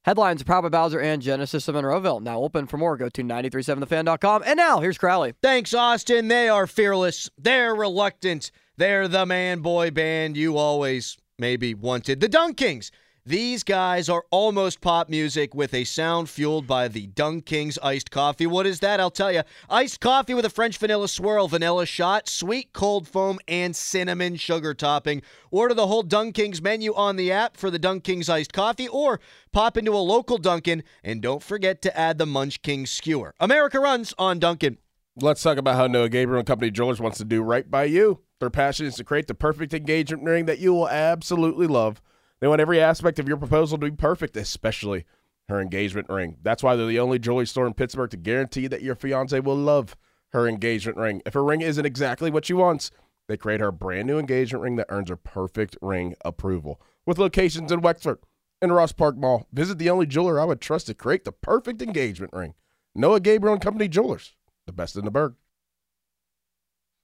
Headlines, 0.05 0.45
Proud 0.45 0.71
Bowser 0.71 1.01
and 1.01 1.21
Genesis 1.21 1.67
of 1.67 1.75
Monroeville. 1.75 2.23
Now 2.23 2.39
open 2.43 2.69
for 2.69 2.79
more. 2.79 2.97
Go 2.97 3.09
to 3.09 3.23
937thefan.com. 3.23 4.45
And 4.47 4.57
now, 4.57 4.79
here's 4.79 4.99
Crowley. 4.99 5.35
Thanks, 5.43 5.75
Austin. 5.75 6.29
They 6.29 6.49
are 6.49 6.69
fearless. 6.69 7.29
They're 7.37 7.75
reluctant. 7.75 8.53
They're 8.77 9.09
the 9.09 9.27
man 9.27 9.61
boy 9.61 9.91
band 9.91 10.37
you 10.37 10.57
always 10.57 11.19
maybe 11.39 11.75
wanted. 11.75 12.21
The 12.21 12.29
DunKings. 12.29 12.93
These 13.29 13.63
guys 13.63 14.09
are 14.09 14.25
almost 14.31 14.81
pop 14.81 15.11
music 15.11 15.55
with 15.55 15.75
a 15.75 15.85
sound 15.85 16.31
fueled 16.31 16.67
by 16.67 16.89
the 16.89 17.09
DunKings 17.09 17.77
iced 17.83 18.11
coffee. 18.11 18.47
What 18.47 18.65
is 18.65 18.81
that? 18.81 19.01
I'll 19.01 19.11
tell 19.11 19.31
you. 19.31 19.43
Iced 19.69 20.01
coffee 20.01 20.33
with 20.33 20.47
a 20.47 20.49
French 20.49 20.79
vanilla 20.79 21.09
swirl, 21.09 21.47
vanilla 21.47 21.85
shot, 21.85 22.27
sweet 22.27 22.73
cold 22.73 23.07
foam, 23.07 23.39
and 23.47 23.77
cinnamon 23.77 24.37
sugar 24.37 24.73
topping. 24.73 25.21
Order 25.51 25.75
the 25.75 25.89
whole 25.89 26.03
DunKings 26.03 26.63
menu 26.63 26.95
on 26.95 27.17
the 27.17 27.31
app 27.31 27.59
for 27.59 27.71
the 27.71 27.79
DunKings 27.79 28.31
iced 28.31 28.55
coffee 28.55 28.89
or 28.89 29.21
pop 29.53 29.77
into 29.77 29.93
a 29.93 30.01
local 30.01 30.39
Dunkin' 30.39 30.83
and 31.05 31.21
don't 31.21 31.43
forget 31.43 31.83
to 31.83 31.95
add 31.95 32.17
the 32.17 32.25
Munch 32.25 32.63
King 32.63 32.87
skewer. 32.87 33.35
America 33.39 33.79
runs 33.79 34.15
on 34.17 34.39
Dunkin'. 34.39 34.79
Let's 35.21 35.43
talk 35.43 35.59
about 35.59 35.77
how 35.77 35.87
Noah 35.87 36.09
Gabriel 36.09 36.39
and 36.39 36.49
Company 36.49 36.71
Jewelers 36.71 36.99
wants 36.99 37.19
to 37.19 37.27
do 37.27 37.43
right 37.43 37.71
by 37.71 37.85
you. 37.85 38.21
Their 38.41 38.49
passion 38.49 38.87
is 38.87 38.95
to 38.95 39.05
create 39.05 39.27
the 39.27 39.35
perfect 39.35 39.75
engagement 39.75 40.25
ring 40.25 40.47
that 40.47 40.61
you 40.61 40.73
will 40.73 40.89
absolutely 40.89 41.67
love. 41.67 42.01
They 42.41 42.49
want 42.49 42.61
every 42.61 42.81
aspect 42.81 43.19
of 43.19 43.29
your 43.29 43.37
proposal 43.37 43.79
to 43.79 43.91
be 43.91 43.97
perfect, 43.97 44.37
especially 44.37 45.05
her 45.49 45.61
engagement 45.61 46.09
ring. 46.09 46.37
That's 46.43 46.63
why 46.63 46.77
they're 46.77 46.87
the 46.87 47.01
only 47.01 47.19
jewelry 47.19 47.47
store 47.47 47.67
in 47.67 47.75
Pittsburgh 47.75 48.11
to 48.11 48.17
guarantee 48.17 48.67
that 48.67 48.83
your 48.83 48.95
fiance 48.95 49.39
will 49.41 49.57
love 49.57 49.97
her 50.33 50.47
engagement 50.47 50.99
ring. 50.99 51.23
If 51.25 51.35
her 51.35 51.45
ring 51.45 51.63
isn't 51.63 51.87
exactly 51.87 52.31
what 52.31 52.45
she 52.45 52.53
wants, 52.53 52.91
they 53.29 53.37
create 53.37 53.61
her 53.61 53.73
brand 53.73 54.07
new 54.07 54.19
engagement 54.19 54.63
ring 54.63 54.77
that 54.77 54.87
earns 54.89 55.09
her 55.09 55.17
perfect 55.17 55.77
ring 55.81 56.15
approval. 56.25 56.81
With 57.07 57.19
locations 57.19 57.73
in 57.73 57.81
Wexford 57.81 58.19
and 58.61 58.75
Ross 58.75 58.93
Park 58.93 59.17
Mall, 59.17 59.47
visit 59.53 59.79
the 59.79 59.91
only 59.91 60.07
jeweler 60.07 60.41
I 60.41 60.45
would 60.45 60.61
trust 60.61 60.87
to 60.87 60.95
create 60.95 61.25
the 61.25 61.33
perfect 61.33 61.81
engagement 61.83 62.33
ring. 62.33 62.55
Noah 62.95 63.21
Gabriel 63.21 63.55
and 63.55 63.63
Company 63.63 63.89
Jewelers, 63.89 64.35
the 64.67 64.73
best 64.73 64.97
in 64.97 65.05
the 65.05 65.11
burg. 65.11 65.35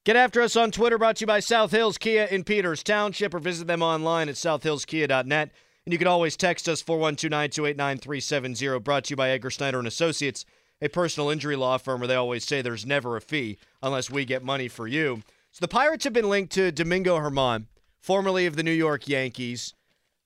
Get 0.04 0.16
after 0.16 0.42
us 0.42 0.54
on 0.54 0.70
Twitter, 0.70 0.99
brought 0.99 1.16
to 1.16 1.23
you 1.23 1.26
by 1.26 1.40
South 1.40 1.70
Hills 1.70 1.96
Kia 1.96 2.25
in 2.25 2.44
Peters 2.44 2.82
Township, 2.82 3.32
or 3.32 3.38
visit 3.38 3.66
them 3.66 3.82
online 3.82 4.28
at 4.28 4.34
southhillskia.net. 4.34 5.50
And 5.87 5.92
you 5.94 5.99
can 5.99 6.08
always 6.08 6.37
text 6.37 6.68
us 6.68 6.82
412-928-9370, 6.82 8.84
brought 8.84 9.04
to 9.04 9.12
you 9.12 9.16
by 9.16 9.30
Edgar 9.30 9.49
Snyder 9.49 9.78
and 9.78 9.88
Associates, 9.88 10.44
a 10.82 10.90
personal 10.90 11.30
injury 11.30 11.56
law 11.56 11.78
firm 11.78 12.00
where 12.00 12.08
they 12.08 12.16
always 12.16 12.44
say 12.44 12.61
there's 12.61 12.84
never 12.84 13.16
a 13.16 13.23
fee 13.23 13.56
unless 13.82 14.11
we 14.11 14.26
get 14.26 14.44
money 14.44 14.68
for 14.68 14.87
you. 14.87 15.23
So 15.52 15.61
the 15.62 15.68
Pirates 15.68 16.04
have 16.04 16.12
been 16.12 16.28
linked 16.28 16.52
to 16.52 16.70
Domingo 16.70 17.16
German, 17.16 17.68
formerly 17.99 18.44
of 18.44 18.56
the 18.56 18.62
New 18.62 18.73
York 18.73 19.08
Yankees, 19.08 19.73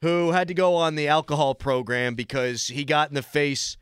who 0.02 0.32
had 0.32 0.49
to 0.49 0.54
go 0.54 0.75
on 0.75 0.97
the 0.97 1.06
alcohol 1.06 1.54
program 1.54 2.16
because 2.16 2.66
he 2.66 2.85
got 2.85 3.11
in 3.11 3.14
the 3.14 3.23
face 3.23 3.76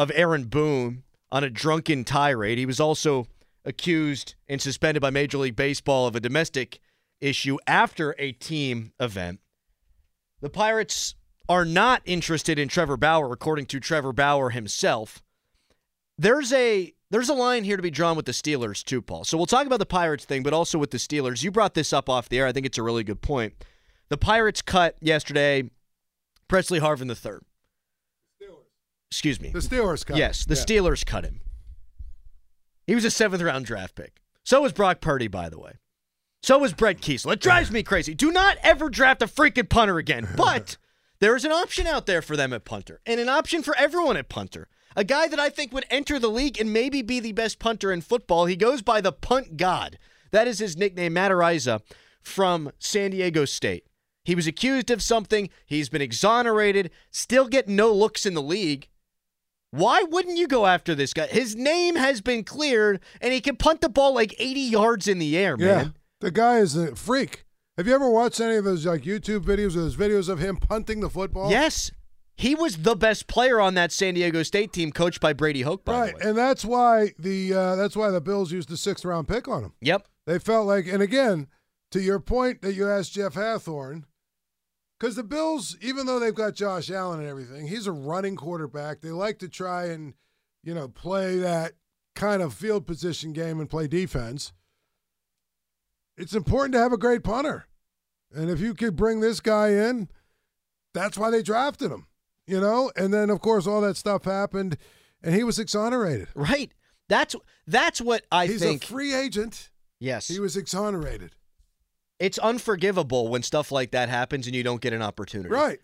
of 0.00 0.10
Aaron 0.16 0.46
Boone 0.46 1.04
on 1.30 1.44
a 1.44 1.50
drunken 1.50 2.02
tirade. 2.02 2.58
He 2.58 2.66
was 2.66 2.80
also 2.80 3.28
accused 3.68 4.34
and 4.48 4.60
suspended 4.60 5.00
by 5.02 5.10
Major 5.10 5.38
League 5.38 5.54
Baseball 5.54 6.06
of 6.06 6.16
a 6.16 6.20
domestic 6.20 6.80
issue 7.20 7.58
after 7.66 8.14
a 8.18 8.32
team 8.32 8.92
event. 8.98 9.40
The 10.40 10.48
Pirates 10.48 11.14
are 11.48 11.64
not 11.64 12.00
interested 12.04 12.58
in 12.58 12.68
Trevor 12.68 12.96
Bauer, 12.96 13.32
according 13.32 13.66
to 13.66 13.80
Trevor 13.80 14.12
Bauer 14.12 14.50
himself. 14.50 15.22
There's 16.16 16.52
a 16.52 16.94
there's 17.10 17.28
a 17.28 17.34
line 17.34 17.64
here 17.64 17.76
to 17.76 17.82
be 17.82 17.90
drawn 17.90 18.16
with 18.16 18.26
the 18.26 18.32
Steelers 18.32 18.82
too, 18.82 19.00
Paul. 19.00 19.24
So 19.24 19.36
we'll 19.36 19.46
talk 19.46 19.66
about 19.66 19.78
the 19.78 19.86
Pirates 19.86 20.24
thing, 20.24 20.42
but 20.42 20.52
also 20.52 20.78
with 20.78 20.90
the 20.90 20.98
Steelers. 20.98 21.42
You 21.42 21.50
brought 21.50 21.74
this 21.74 21.92
up 21.92 22.08
off 22.08 22.28
the 22.28 22.38
air. 22.38 22.46
I 22.46 22.52
think 22.52 22.66
it's 22.66 22.78
a 22.78 22.82
really 22.82 23.04
good 23.04 23.20
point. 23.22 23.64
The 24.08 24.18
Pirates 24.18 24.62
cut 24.62 24.96
yesterday 25.00 25.70
Pressley 26.48 26.80
Harvin 26.80 27.08
III. 27.08 27.14
The 27.14 28.44
Steelers. 28.44 28.64
Excuse 29.10 29.40
me. 29.40 29.50
The 29.50 29.58
Steelers 29.60 30.04
cut. 30.06 30.16
Yes, 30.16 30.44
the 30.44 30.54
Yeah. 30.54 30.64
Steelers 30.64 31.04
cut 31.04 31.24
him. 31.24 31.40
He 32.88 32.94
was 32.94 33.04
a 33.04 33.10
seventh 33.10 33.42
round 33.42 33.66
draft 33.66 33.94
pick. 33.94 34.22
So 34.42 34.62
was 34.62 34.72
Brock 34.72 35.02
Purdy, 35.02 35.28
by 35.28 35.50
the 35.50 35.60
way. 35.60 35.72
So 36.42 36.58
was 36.58 36.72
Brett 36.72 37.02
Keisel. 37.02 37.34
It 37.34 37.40
drives 37.40 37.70
me 37.70 37.82
crazy. 37.82 38.14
Do 38.14 38.32
not 38.32 38.56
ever 38.62 38.88
draft 38.88 39.20
a 39.20 39.26
freaking 39.26 39.68
punter 39.68 39.98
again. 39.98 40.26
But 40.36 40.78
there 41.20 41.36
is 41.36 41.44
an 41.44 41.52
option 41.52 41.86
out 41.86 42.06
there 42.06 42.22
for 42.22 42.34
them 42.34 42.54
at 42.54 42.64
punter, 42.64 43.00
and 43.04 43.20
an 43.20 43.28
option 43.28 43.62
for 43.62 43.76
everyone 43.76 44.16
at 44.16 44.30
punter. 44.30 44.68
A 44.96 45.04
guy 45.04 45.28
that 45.28 45.38
I 45.38 45.50
think 45.50 45.70
would 45.72 45.84
enter 45.90 46.18
the 46.18 46.30
league 46.30 46.58
and 46.58 46.72
maybe 46.72 47.02
be 47.02 47.20
the 47.20 47.32
best 47.32 47.58
punter 47.58 47.92
in 47.92 48.00
football. 48.00 48.46
He 48.46 48.56
goes 48.56 48.80
by 48.80 49.02
the 49.02 49.12
punt 49.12 49.58
god. 49.58 49.98
That 50.30 50.48
is 50.48 50.58
his 50.58 50.76
nickname, 50.76 51.12
Matt 51.12 51.30
Araiza 51.30 51.82
from 52.22 52.72
San 52.78 53.10
Diego 53.10 53.44
State. 53.44 53.84
He 54.24 54.34
was 54.34 54.46
accused 54.46 54.90
of 54.90 55.02
something. 55.02 55.50
He's 55.66 55.90
been 55.90 56.00
exonerated, 56.00 56.90
still 57.10 57.48
getting 57.48 57.76
no 57.76 57.92
looks 57.92 58.24
in 58.24 58.32
the 58.32 58.42
league. 58.42 58.88
Why 59.70 60.02
wouldn't 60.08 60.38
you 60.38 60.46
go 60.48 60.66
after 60.66 60.94
this 60.94 61.12
guy? 61.12 61.26
His 61.26 61.54
name 61.54 61.96
has 61.96 62.20
been 62.20 62.42
cleared, 62.44 63.00
and 63.20 63.32
he 63.32 63.40
can 63.40 63.56
punt 63.56 63.80
the 63.82 63.88
ball 63.88 64.14
like 64.14 64.34
80 64.38 64.60
yards 64.60 65.08
in 65.08 65.18
the 65.18 65.36
air, 65.36 65.56
Yeah. 65.58 65.66
man. 65.76 65.94
The 66.20 66.30
guy 66.30 66.58
is 66.58 66.74
a 66.76 66.96
freak. 66.96 67.44
Have 67.76 67.86
you 67.86 67.94
ever 67.94 68.10
watched 68.10 68.40
any 68.40 68.56
of 68.56 68.64
those 68.64 68.84
like 68.86 69.02
YouTube 69.02 69.40
videos 69.44 69.76
or 69.76 69.80
those 69.80 69.96
videos 69.96 70.28
of 70.28 70.38
him 70.40 70.56
punting 70.56 71.00
the 71.00 71.10
football? 71.10 71.50
Yes. 71.50 71.92
He 72.36 72.54
was 72.54 72.78
the 72.78 72.96
best 72.96 73.26
player 73.26 73.60
on 73.60 73.74
that 73.74 73.92
San 73.92 74.14
Diego 74.14 74.42
State 74.42 74.72
team, 74.72 74.90
coached 74.92 75.20
by 75.20 75.32
Brady 75.32 75.62
Hoke, 75.62 75.84
by 75.84 76.00
Right, 76.12 76.14
and 76.20 76.36
that's 76.38 76.64
why 76.64 77.12
the 77.18 77.52
uh, 77.52 77.76
that's 77.76 77.96
why 77.96 78.10
the 78.10 78.20
Bills 78.20 78.52
used 78.52 78.68
the 78.68 78.76
sixth 78.76 79.04
round 79.04 79.26
pick 79.28 79.48
on 79.48 79.64
him. 79.64 79.72
Yep. 79.80 80.06
They 80.26 80.38
felt 80.38 80.66
like, 80.66 80.86
and 80.86 81.02
again, 81.02 81.48
to 81.90 82.00
your 82.00 82.20
point 82.20 82.62
that 82.62 82.74
you 82.74 82.88
asked 82.88 83.12
Jeff 83.12 83.34
Hathhorn, 83.34 84.04
because 84.98 85.14
the 85.16 85.22
Bills, 85.24 85.76
even 85.80 86.06
though 86.06 86.18
they've 86.18 86.34
got 86.34 86.54
Josh 86.54 86.90
Allen 86.90 87.20
and 87.20 87.28
everything, 87.28 87.68
he's 87.68 87.86
a 87.86 87.92
running 87.92 88.36
quarterback. 88.36 89.00
They 89.00 89.10
like 89.10 89.38
to 89.40 89.48
try 89.48 89.86
and 89.86 90.14
you 90.62 90.74
know 90.74 90.88
play 90.88 91.38
that 91.38 91.72
kind 92.14 92.42
of 92.42 92.52
field 92.54 92.86
position 92.86 93.32
game 93.32 93.60
and 93.60 93.70
play 93.70 93.86
defense. 93.86 94.52
It's 96.16 96.34
important 96.34 96.72
to 96.74 96.80
have 96.80 96.92
a 96.92 96.98
great 96.98 97.22
punter, 97.22 97.66
and 98.32 98.50
if 98.50 98.60
you 98.60 98.74
could 98.74 98.96
bring 98.96 99.20
this 99.20 99.40
guy 99.40 99.68
in, 99.68 100.08
that's 100.92 101.16
why 101.16 101.30
they 101.30 101.42
drafted 101.42 101.92
him. 101.92 102.06
You 102.46 102.60
know, 102.60 102.90
and 102.96 103.12
then 103.12 103.30
of 103.30 103.40
course 103.40 103.66
all 103.66 103.80
that 103.82 103.96
stuff 103.96 104.24
happened, 104.24 104.78
and 105.22 105.34
he 105.34 105.44
was 105.44 105.58
exonerated. 105.58 106.28
Right. 106.34 106.72
That's 107.08 107.34
that's 107.66 108.00
what 108.00 108.24
I 108.32 108.46
He's 108.46 108.60
think. 108.60 108.82
He's 108.82 108.90
a 108.90 108.92
free 108.92 109.14
agent. 109.14 109.70
yes. 110.00 110.28
He 110.28 110.40
was 110.40 110.56
exonerated. 110.56 111.34
It's 112.18 112.38
unforgivable 112.38 113.28
when 113.28 113.42
stuff 113.42 113.70
like 113.72 113.90
that 113.92 114.08
happens 114.08 114.46
and 114.46 114.54
you 114.56 114.62
don't 114.62 114.80
get 114.80 114.92
an 114.92 115.02
opportunity. 115.02 115.50
Right. 115.50 115.78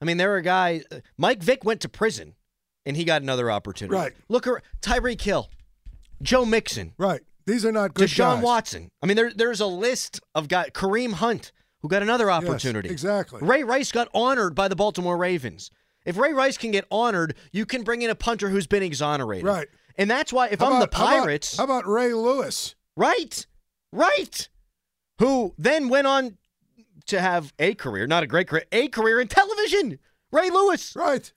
I 0.00 0.04
mean, 0.04 0.16
there 0.16 0.34
are 0.34 0.40
guys. 0.40 0.84
Uh, 0.90 1.00
Mike 1.16 1.42
Vick 1.42 1.64
went 1.64 1.80
to 1.82 1.88
prison, 1.88 2.34
and 2.84 2.96
he 2.96 3.04
got 3.04 3.22
another 3.22 3.50
opportunity. 3.50 3.96
Right. 3.96 4.12
Look, 4.28 4.46
Tyreek 4.82 5.20
Hill, 5.20 5.48
Joe 6.22 6.44
Mixon, 6.44 6.92
Right. 6.98 7.20
These 7.46 7.64
are 7.64 7.70
not 7.70 7.94
good 7.94 8.08
Deshaun 8.08 8.36
guys. 8.36 8.42
Watson. 8.42 8.88
I 9.02 9.06
mean, 9.06 9.16
there, 9.16 9.30
there's 9.32 9.60
a 9.60 9.66
list 9.66 10.20
of 10.34 10.48
guys. 10.48 10.70
Kareem 10.74 11.12
Hunt, 11.12 11.52
who 11.80 11.88
got 11.88 12.02
another 12.02 12.26
Yes, 12.26 12.42
opportunity. 12.44 12.88
exactly. 12.88 13.40
Ray 13.40 13.62
Rice 13.62 13.92
got 13.92 14.08
honored 14.12 14.56
by 14.56 14.66
the 14.66 14.74
Baltimore 14.74 15.16
Ravens. 15.16 15.70
If 16.04 16.16
Ray 16.18 16.32
Rice 16.32 16.58
can 16.58 16.72
get 16.72 16.86
honored, 16.90 17.36
you 17.52 17.64
can 17.64 17.84
bring 17.84 18.02
in 18.02 18.10
a 18.10 18.16
punter 18.16 18.48
who's 18.48 18.66
been 18.66 18.82
exonerated. 18.82 19.44
Right. 19.46 19.68
And 19.96 20.10
that's 20.10 20.32
why, 20.32 20.48
if 20.48 20.58
How 20.58 20.66
I'm 20.66 20.72
about- 20.72 20.90
the 20.90 20.96
how 20.96 21.04
about- 21.06 21.20
Pirates, 21.22 21.56
How 21.56 21.64
about, 21.64 21.86
Ray 21.86 22.12
Lewis? 22.12 22.74
right, 22.96 23.46
right, 23.92 24.48
who 25.18 25.54
then 25.58 25.88
went 25.88 26.06
on 26.06 26.38
to 27.06 27.20
have 27.20 27.52
a 27.58 27.74
career, 27.74 28.06
not 28.06 28.22
a 28.22 28.26
great 28.26 28.48
career, 28.48 28.64
a 28.72 28.88
career 28.88 29.20
in 29.20 29.28
television. 29.28 29.98
Ray 30.32 30.50
Lewis. 30.50 30.94
Right. 30.96 31.32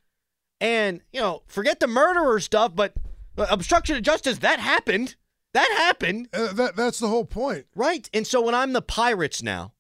And, 0.60 1.02
you 1.14 1.22
know, 1.22 1.44
forget 1.48 1.80
the 1.80 1.88
murderer 1.88 2.40
stuff, 2.40 2.74
but 2.76 2.94
obstruction 3.38 3.96
of 3.96 4.04
justice, 4.04 4.40
that 4.40 4.60
happened. 4.60 5.16
That 5.54 5.70
happened. 5.78 6.30
Uh, 6.34 6.54
that 6.54 6.76
that's 6.76 7.00
the 7.00 7.08
whole 7.08 7.26
point. 7.26 7.66
Right. 7.76 8.10
And 8.14 8.28
so 8.28 8.42
when 8.42 8.54
I'm 8.56 8.74
the 8.74 8.82
Pirates 8.82 9.42
now, 9.42 9.74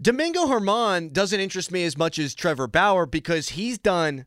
Domingo 0.00 0.46
German 0.46 1.08
doesn't 1.12 1.40
interest 1.40 1.72
me 1.72 1.84
as 1.84 1.96
much 1.96 2.18
as 2.18 2.34
Trevor 2.34 2.66
Bauer 2.66 3.06
because 3.06 3.50
he's 3.50 3.78
done. 3.78 4.26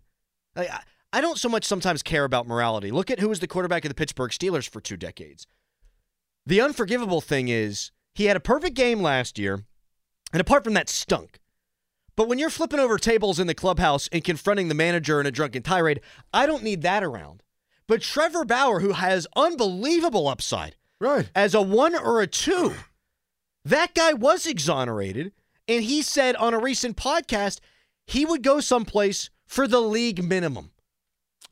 Like, 0.56 0.70
I- 0.70 0.84
I 1.12 1.22
don't 1.22 1.40
so 1.40 1.50
much 1.50 1.66
sometimes 1.66 2.04
care 2.04 2.24
about 2.24 2.46
morality. 2.48 2.92
Look 2.92 3.10
at 3.10 3.20
who 3.20 3.30
was 3.30 3.40
the 3.40 3.48
quarterback 3.48 3.84
of 3.84 3.90
the 3.90 3.96
Pittsburgh 3.96 4.30
Steelers 4.30 4.70
for 4.70 4.80
two 4.80 4.96
decades. 4.96 5.48
The 6.46 6.62
unforgivable 6.62 7.20
thing 7.20 7.48
is 7.48 7.92
he 8.20 8.26
had 8.26 8.36
a 8.36 8.42
perfect 8.42 8.76
game 8.76 9.02
last 9.02 9.40
year, 9.40 9.64
and 10.34 10.42
apart 10.42 10.66
from 10.66 10.74
that, 10.74 10.90
stunk. 10.90 11.40
But 12.18 12.28
when 12.28 12.38
you're 12.38 12.50
flipping 12.50 12.82
over 12.82 12.98
tables 12.98 13.40
in 13.40 13.48
the 13.48 13.54
clubhouse 13.56 14.10
and 14.12 14.22
confronting 14.24 14.68
the 14.68 14.76
manager 14.76 15.22
in 15.22 15.26
a 15.26 15.32
drunken 15.32 15.64
tirade, 15.64 16.02
I 16.34 16.46
don't 16.46 16.64
need 16.64 16.82
that 16.82 17.02
around. 17.02 17.44
But 17.88 18.02
Trevor 18.02 18.44
Bauer, 18.44 18.82
who 18.82 18.92
has 18.92 19.26
unbelievable 19.38 20.28
upside, 20.28 20.76
Right. 21.00 21.30
as 21.34 21.54
a 21.56 21.62
one 21.62 21.96
or 21.96 22.20
a 22.22 22.28
two. 22.28 22.76
That 23.64 23.96
guy 23.96 24.12
was 24.12 24.46
exonerated, 24.46 25.32
and 25.68 25.84
he 25.86 26.02
said 26.02 26.36
on 26.36 26.54
a 26.54 26.60
recent 26.60 26.98
podcast 26.98 27.60
he 28.06 28.26
would 28.26 28.44
go 28.44 28.60
someplace 28.60 29.30
for 29.46 29.66
the 29.66 29.80
league 29.82 30.22
minimum. 30.24 30.72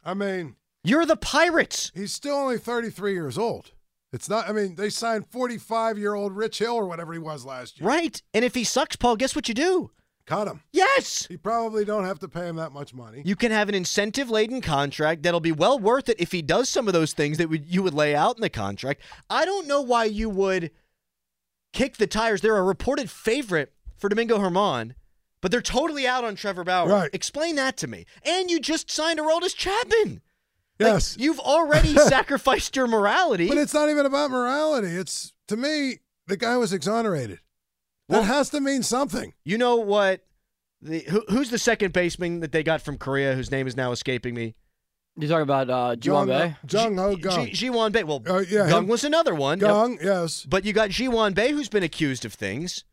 I 0.03 0.13
mean, 0.13 0.57
You're 0.83 1.05
the 1.05 1.15
Pirates. 1.17 1.91
he's 1.95 2.13
still 2.13 2.35
only 2.35 2.57
33 2.57 3.13
years 3.13 3.37
old. 3.37 3.71
It's 4.17 4.29
not. 4.29 4.49
I 4.49 4.51
mean, 4.51 4.73
they 4.73 4.89
signed 4.89 5.27
45 5.27 5.99
year 5.99 6.15
old 6.15 6.35
Rich 6.35 6.57
Hill 6.57 6.73
or 6.73 6.87
whatever 6.87 7.13
he 7.13 7.19
was 7.19 7.45
last 7.45 7.79
year. 7.79 7.87
Right. 7.87 8.19
And 8.33 8.43
if 8.43 8.55
he 8.55 8.63
sucks, 8.63 8.95
Paul, 8.95 9.15
guess 9.15 9.35
what 9.35 9.47
you 9.47 9.53
do? 9.53 9.91
Cut 10.25 10.47
him. 10.47 10.61
Yes. 10.71 11.27
You 11.29 11.37
probably 11.37 11.85
don't 11.85 12.03
have 12.03 12.17
to 12.19 12.27
pay 12.27 12.47
him 12.47 12.55
that 12.55 12.71
much 12.71 12.95
money. 12.95 13.21
You 13.23 13.35
can 13.35 13.51
have 13.51 13.69
an 13.69 13.75
incentive 13.75 14.31
laden 14.31 14.59
contract 14.59 15.21
that'll 15.21 15.39
be 15.39 15.51
well 15.51 15.77
worth 15.77 16.09
it 16.09 16.19
if 16.19 16.31
he 16.31 16.41
does 16.41 16.67
some 16.67 16.87
of 16.87 16.95
those 16.95 17.13
things 17.13 17.37
that 17.37 17.51
you 17.67 17.83
would 17.83 17.93
lay 17.93 18.15
out 18.15 18.37
in 18.37 18.41
the 18.41 18.49
contract. 18.49 19.03
I 19.29 19.45
don't 19.45 19.67
know 19.67 19.81
why 19.81 20.05
you 20.05 20.31
would 20.31 20.71
kick 21.71 21.97
the 21.97 22.07
tires. 22.07 22.41
They're 22.41 22.57
a 22.57 22.63
reported 22.63 23.11
favorite 23.11 23.71
for 23.97 24.09
Domingo 24.09 24.39
German, 24.39 24.95
but 25.41 25.51
they're 25.51 25.61
totally 25.61 26.07
out 26.07 26.23
on 26.23 26.33
Trevor 26.33 26.63
Bauer. 26.63 26.89
Right. 26.89 27.09
Explain 27.13 27.55
that 27.57 27.77
to 27.77 27.87
me. 27.87 28.07
And 28.25 28.49
you 28.49 28.59
just 28.59 28.89
signed 28.89 29.19
a 29.19 29.21
Aroldis 29.21 29.55
Chapman. 29.55 30.23
Like, 30.79 30.93
yes. 30.93 31.15
you've 31.19 31.39
already 31.39 31.95
sacrificed 31.97 32.75
your 32.75 32.87
morality. 32.87 33.47
but 33.47 33.57
it's 33.57 33.73
not 33.73 33.89
even 33.89 34.05
about 34.05 34.29
morality. 34.31 34.89
It's 34.89 35.33
to 35.47 35.57
me, 35.57 35.99
the 36.27 36.37
guy 36.37 36.57
was 36.57 36.71
exonerated. 36.73 37.39
That 38.09 38.17
Well- 38.19 38.23
has 38.25 38.49
to 38.51 38.61
mean 38.61 38.83
something. 38.83 39.33
you 39.43 39.57
know 39.57 39.77
what? 39.77 40.21
The, 40.81 40.99
who, 41.09 41.23
who's 41.29 41.49
the 41.49 41.57
second 41.57 41.91
baseman 41.93 42.41
that 42.41 42.51
they 42.51 42.61
got 42.61 42.81
from 42.83 42.97
Korea 42.99 43.33
whose 43.33 43.49
name 43.49 43.65
is 43.65 43.75
now 43.75 43.91
escaping 43.91 44.35
me? 44.35 44.53
You 45.19 45.27
talking 45.27 45.41
about 45.41 45.67
uh, 45.71 45.95
Juwan 45.95 46.27
Bay? 46.27 46.55
Jung 46.69 46.95
Ho 46.97 47.15
Ji- 47.15 47.21
Gung. 47.23 47.51
Ji- 47.51 47.69
Jiwon 47.69 47.91
Bay. 47.91 48.03
Well, 48.03 48.21
Uh, 48.27 48.41
yeah, 48.47 48.69
Gung 48.69 48.77
him. 48.83 48.87
was 48.87 49.03
another 49.03 49.33
one. 49.33 49.59
Gung, 49.59 49.97
yes, 50.03 50.45
But 50.47 50.63
you 50.63 50.73
got 50.73 50.91
Ji 50.91 51.05
Hwan 51.05 51.33
Bae 51.33 51.47
who's 51.49 51.69
been 51.69 51.81
accused 51.81 52.23
of 52.23 52.35
things. 52.35 52.83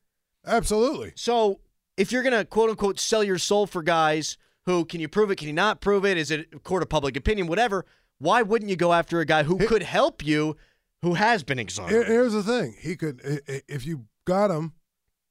absolutely. 0.46 1.12
So 1.16 1.60
if 1.98 2.10
you're 2.10 2.22
gonna 2.22 2.44
quote 2.46 2.70
unquote 2.70 2.98
sell 2.98 3.22
your 3.22 3.36
soul 3.38 3.66
for 3.66 3.82
guys 3.82 4.38
who 4.66 4.84
can 4.84 5.00
you 5.00 5.08
prove 5.08 5.30
it, 5.30 5.36
can 5.36 5.46
you 5.48 5.52
not 5.54 5.80
prove 5.80 6.04
it, 6.04 6.16
is 6.16 6.30
it 6.30 6.48
a 6.54 6.58
court 6.58 6.82
of 6.82 6.88
public 6.88 7.16
opinion, 7.16 7.46
whatever, 7.46 7.84
why 8.18 8.42
wouldn't 8.42 8.70
you 8.70 8.76
go 8.76 8.92
after 8.92 9.20
a 9.20 9.26
guy 9.26 9.42
who 9.42 9.58
could 9.58 9.82
help 9.82 10.24
you 10.24 10.56
who 11.02 11.14
has 11.14 11.42
been 11.42 11.58
exonerated? 11.58 12.06
Here's 12.06 12.32
the 12.32 12.42
thing: 12.42 12.74
he 12.80 12.96
could, 12.96 13.20
if 13.46 13.84
you 13.84 14.06
got 14.24 14.50
him, 14.50 14.72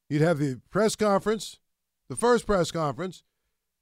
you'd 0.08 0.22
have 0.22 0.38
the 0.38 0.60
press 0.70 0.94
conference, 0.94 1.58
the 2.08 2.16
first 2.16 2.46
press 2.46 2.70
conference. 2.70 3.22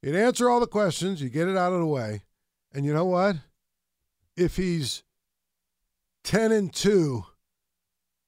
You'd 0.01 0.15
answer 0.15 0.49
all 0.49 0.59
the 0.59 0.67
questions. 0.67 1.21
You 1.21 1.29
get 1.29 1.47
it 1.47 1.55
out 1.55 1.71
of 1.73 1.79
the 1.79 1.85
way, 1.85 2.23
and 2.73 2.85
you 2.85 2.93
know 2.93 3.05
what? 3.05 3.35
If 4.35 4.55
he's 4.55 5.03
ten 6.23 6.51
and 6.51 6.73
two, 6.73 7.25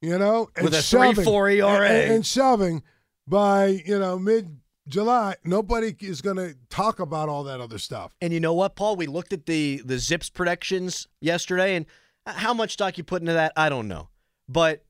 you 0.02 0.18
know, 0.20 0.50
and 0.56 0.66
With 0.66 0.74
a 0.76 0.82
shoving- 0.82 1.26
3.4 1.26 1.58
ERA. 1.58 1.90
and, 1.90 2.12
and 2.14 2.26
shoving 2.26 2.84
by 3.28 3.82
you 3.86 3.98
know 3.98 4.20
mid 4.20 4.58
July, 4.88 5.36
nobody 5.44 5.96
is 6.00 6.22
going 6.22 6.38
to 6.38 6.56
talk 6.70 7.00
about 7.00 7.28
all 7.28 7.44
that 7.44 7.60
other 7.60 7.80
stuff. 7.80 8.16
And 8.22 8.32
you 8.32 8.40
know 8.40 8.54
what, 8.54 8.76
Paul? 8.76 8.96
We 8.96 9.08
looked 9.08 9.34
at 9.34 9.46
the 9.46 9.82
the 9.84 9.96
ZiPS 9.96 10.32
predictions 10.34 11.08
yesterday, 11.22 11.76
and 11.76 11.86
how 12.28 12.54
much 12.54 12.74
stock 12.74 12.98
you 12.98 13.04
put 13.04 13.22
into 13.22 13.34
that, 13.34 13.54
I 13.56 13.70
don't 13.70 13.88
know. 13.88 14.10
But 14.48 14.86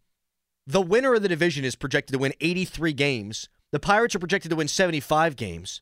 the 0.68 0.82
winner 0.82 1.14
of 1.14 1.22
the 1.22 1.30
division 1.30 1.64
is 1.64 1.76
projected 1.76 2.14
to 2.14 2.20
win 2.20 2.34
83 2.42 2.92
games. 2.94 3.50
The 3.72 3.80
Pirates 3.80 4.16
are 4.16 4.20
projected 4.20 4.50
to 4.50 4.56
win 4.56 4.68
75 4.68 5.36
games. 5.36 5.82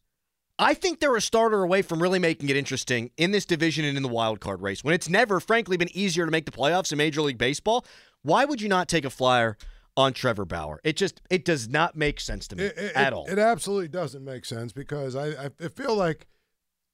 I 0.59 0.75
think 0.75 0.99
they're 0.99 1.15
a 1.15 1.21
starter 1.21 1.63
away 1.63 1.81
from 1.81 2.01
really 2.01 2.19
making 2.19 2.49
it 2.49 2.55
interesting 2.55 3.09
in 3.17 3.31
this 3.31 3.45
division 3.45 3.85
and 3.85 3.97
in 3.97 4.03
the 4.03 4.09
wild 4.09 4.39
card 4.39 4.61
race. 4.61 4.83
When 4.83 4.93
it's 4.93 5.09
never, 5.09 5.39
frankly, 5.39 5.77
been 5.77 5.95
easier 5.95 6.25
to 6.25 6.31
make 6.31 6.45
the 6.45 6.51
playoffs 6.51 6.91
in 6.91 6.99
Major 6.99 7.21
League 7.21 7.39
Baseball, 7.39 7.85
why 8.21 8.45
would 8.45 8.61
you 8.61 8.69
not 8.69 8.87
take 8.87 9.05
a 9.05 9.09
flyer 9.09 9.57
on 9.95 10.13
Trevor 10.13 10.45
Bauer? 10.45 10.79
It 10.83 10.95
just 10.97 11.21
it 11.29 11.45
does 11.45 11.67
not 11.69 11.95
make 11.95 12.19
sense 12.19 12.47
to 12.49 12.55
me 12.55 12.63
It, 12.65 12.77
it- 12.77 12.95
at 12.95 13.13
all. 13.13 13.25
It 13.27 13.39
absolutely 13.39 13.87
doesn't 13.89 14.23
make 14.23 14.45
sense 14.45 14.73
because 14.73 15.15
I, 15.15 15.27
I 15.45 15.49
I 15.63 15.67
feel 15.67 15.95
like 15.95 16.27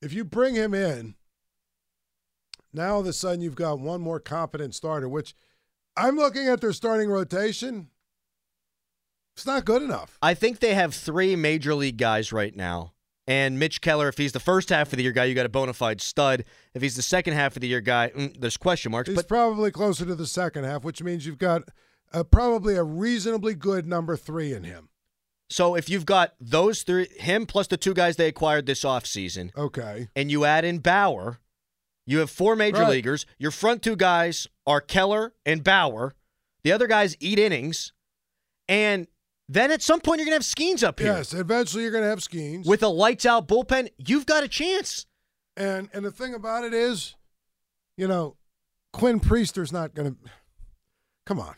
if 0.01 0.13
you 0.13 0.23
bring 0.23 0.55
him 0.55 0.73
in, 0.73 1.15
now 2.73 2.95
all 2.95 2.99
of 3.01 3.05
a 3.07 3.13
sudden 3.13 3.41
you've 3.41 3.55
got 3.55 3.79
one 3.79 4.01
more 4.01 4.19
competent 4.19 4.75
starter, 4.75 5.09
which 5.09 5.35
I'm 5.97 6.15
looking 6.15 6.47
at 6.47 6.61
their 6.61 6.73
starting 6.73 7.09
rotation. 7.09 7.89
It's 9.35 9.45
not 9.45 9.65
good 9.65 9.81
enough. 9.81 10.17
I 10.21 10.33
think 10.33 10.59
they 10.59 10.73
have 10.73 10.93
three 10.93 11.35
major 11.35 11.73
league 11.73 11.97
guys 11.97 12.31
right 12.33 12.55
now. 12.55 12.93
And 13.25 13.59
Mitch 13.59 13.79
Keller, 13.79 14.07
if 14.09 14.17
he's 14.17 14.31
the 14.31 14.39
first 14.39 14.69
half 14.69 14.91
of 14.91 14.97
the 14.97 15.03
year 15.03 15.11
guy, 15.11 15.25
you 15.25 15.35
got 15.35 15.45
a 15.45 15.49
bona 15.49 15.71
fide 15.73 16.01
stud. 16.01 16.45
If 16.73 16.81
he's 16.81 16.95
the 16.95 17.01
second 17.03 17.33
half 17.35 17.55
of 17.55 17.61
the 17.61 17.67
year 17.67 17.79
guy, 17.79 18.09
mm, 18.15 18.35
there's 18.39 18.57
question 18.57 18.91
marks. 18.91 19.07
He's 19.07 19.15
But 19.15 19.27
probably 19.27 19.71
closer 19.71 20.03
to 20.05 20.15
the 20.15 20.25
second 20.25 20.63
half, 20.63 20.83
which 20.83 21.03
means 21.03 21.25
you've 21.27 21.37
got 21.37 21.61
uh, 22.11 22.23
probably 22.23 22.75
a 22.75 22.83
reasonably 22.83 23.53
good 23.53 23.85
number 23.87 24.15
three 24.17 24.53
in 24.53 24.63
him. 24.63 24.89
so 25.49 25.75
if 25.75 25.89
you've 25.89 26.05
got 26.05 26.33
those 26.39 26.83
three, 26.83 27.07
him 27.17 27.45
plus 27.45 27.67
the 27.67 27.77
two 27.77 27.93
guys 27.93 28.15
they 28.17 28.27
acquired 28.27 28.65
this 28.67 28.83
offseason, 28.83 29.55
Okay. 29.57 30.07
and 30.15 30.29
you 30.31 30.45
add 30.45 30.63
in 30.65 30.79
Bauer, 30.79 31.39
you 32.05 32.19
have 32.19 32.29
four 32.29 32.55
major 32.55 32.81
Right. 32.81 32.89
leaguers. 32.91 33.25
Your 33.37 33.51
front 33.51 33.81
two 33.83 33.95
guys 33.95 34.47
are 34.67 34.81
Keller 34.81 35.33
and 35.45 35.63
Bauer. 35.63 36.13
The 36.63 36.71
other 36.71 36.87
guys 36.87 37.15
eat 37.19 37.37
innings. 37.39 37.93
And 38.67 39.07
then 39.47 39.71
at 39.71 39.81
some 39.81 40.01
point, 40.01 40.19
you're 40.19 40.25
going 40.25 40.39
to 40.39 40.43
have 40.45 40.55
Skenes 40.55 40.83
up 40.83 40.99
here. 40.99 41.13
Yes, 41.13 41.33
eventually 41.33 41.81
you're 41.83 41.91
going 41.91 42.03
to 42.03 42.09
have 42.09 42.19
Skenes. 42.19 42.65
With 42.67 42.83
a 42.83 42.87
lights 42.87 43.25
out 43.25 43.47
bullpen, 43.47 43.89
you've 43.97 44.25
got 44.27 44.43
a 44.43 44.47
chance. 44.47 45.05
And 45.57 45.89
and 45.93 46.05
the 46.05 46.11
thing 46.11 46.33
about 46.35 46.63
it 46.63 46.73
is, 46.73 47.15
you 47.97 48.07
know, 48.07 48.37
Quinn 48.93 49.19
Priester's 49.19 49.71
not 49.71 49.93
going 49.95 50.11
to. 50.15 50.17
Come 51.25 51.39
on, 51.39 51.55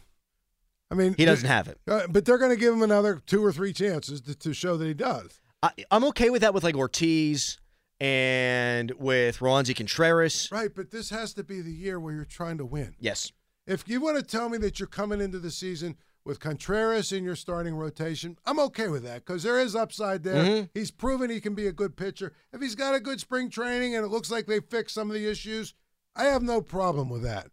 I 0.91 0.93
mean 0.93 1.15
He 1.17 1.25
doesn't 1.25 1.47
have 1.47 1.67
it. 1.69 1.79
Uh, 1.87 2.01
but 2.09 2.25
they're 2.25 2.37
going 2.37 2.51
to 2.51 2.57
give 2.57 2.73
him 2.73 2.81
another 2.83 3.21
two 3.25 3.43
or 3.43 3.51
three 3.53 3.71
chances 3.73 4.21
to, 4.21 4.35
to 4.35 4.53
show 4.53 4.75
that 4.77 4.85
he 4.85 4.93
does. 4.93 5.39
I, 5.63 5.71
I'm 5.89 6.03
okay 6.05 6.29
with 6.29 6.41
that 6.41 6.53
with 6.53 6.63
like 6.63 6.75
Ortiz 6.75 7.57
and 7.99 8.91
with 8.99 9.39
Roansy 9.39 9.75
Contreras. 9.75 10.49
Right, 10.51 10.73
but 10.75 10.91
this 10.91 11.09
has 11.11 11.33
to 11.35 11.43
be 11.43 11.61
the 11.61 11.71
year 11.71 11.99
where 11.99 12.13
you're 12.13 12.25
trying 12.25 12.57
to 12.57 12.65
win. 12.65 12.95
Yes. 12.99 13.31
If 13.67 13.87
you 13.87 14.01
want 14.01 14.17
to 14.17 14.23
tell 14.23 14.49
me 14.49 14.57
that 14.59 14.79
you're 14.79 14.87
coming 14.87 15.21
into 15.21 15.39
the 15.39 15.51
season 15.51 15.95
with 16.25 16.39
Contreras 16.39 17.11
in 17.11 17.23
your 17.23 17.35
starting 17.35 17.75
rotation, 17.75 18.37
I'm 18.45 18.59
okay 18.59 18.87
with 18.87 19.03
that 19.03 19.25
because 19.25 19.43
there 19.43 19.59
is 19.59 19.75
upside 19.75 20.23
there. 20.23 20.43
Mhm. 20.43 20.69
He's 20.73 20.91
proven 20.91 21.29
he 21.29 21.39
can 21.39 21.53
be 21.55 21.67
a 21.67 21.71
good 21.71 21.95
pitcher. 21.95 22.33
If 22.51 22.59
he's 22.61 22.75
got 22.75 22.95
a 22.95 22.99
good 22.99 23.19
spring 23.19 23.49
training 23.49 23.95
and 23.95 24.03
it 24.03 24.09
looks 24.09 24.31
like 24.31 24.47
they 24.47 24.59
fixed 24.59 24.95
some 24.95 25.09
of 25.09 25.13
the 25.13 25.29
issues, 25.29 25.73
I 26.15 26.25
have 26.25 26.41
no 26.41 26.61
problem 26.61 27.07
with 27.07 27.21
that. 27.23 27.47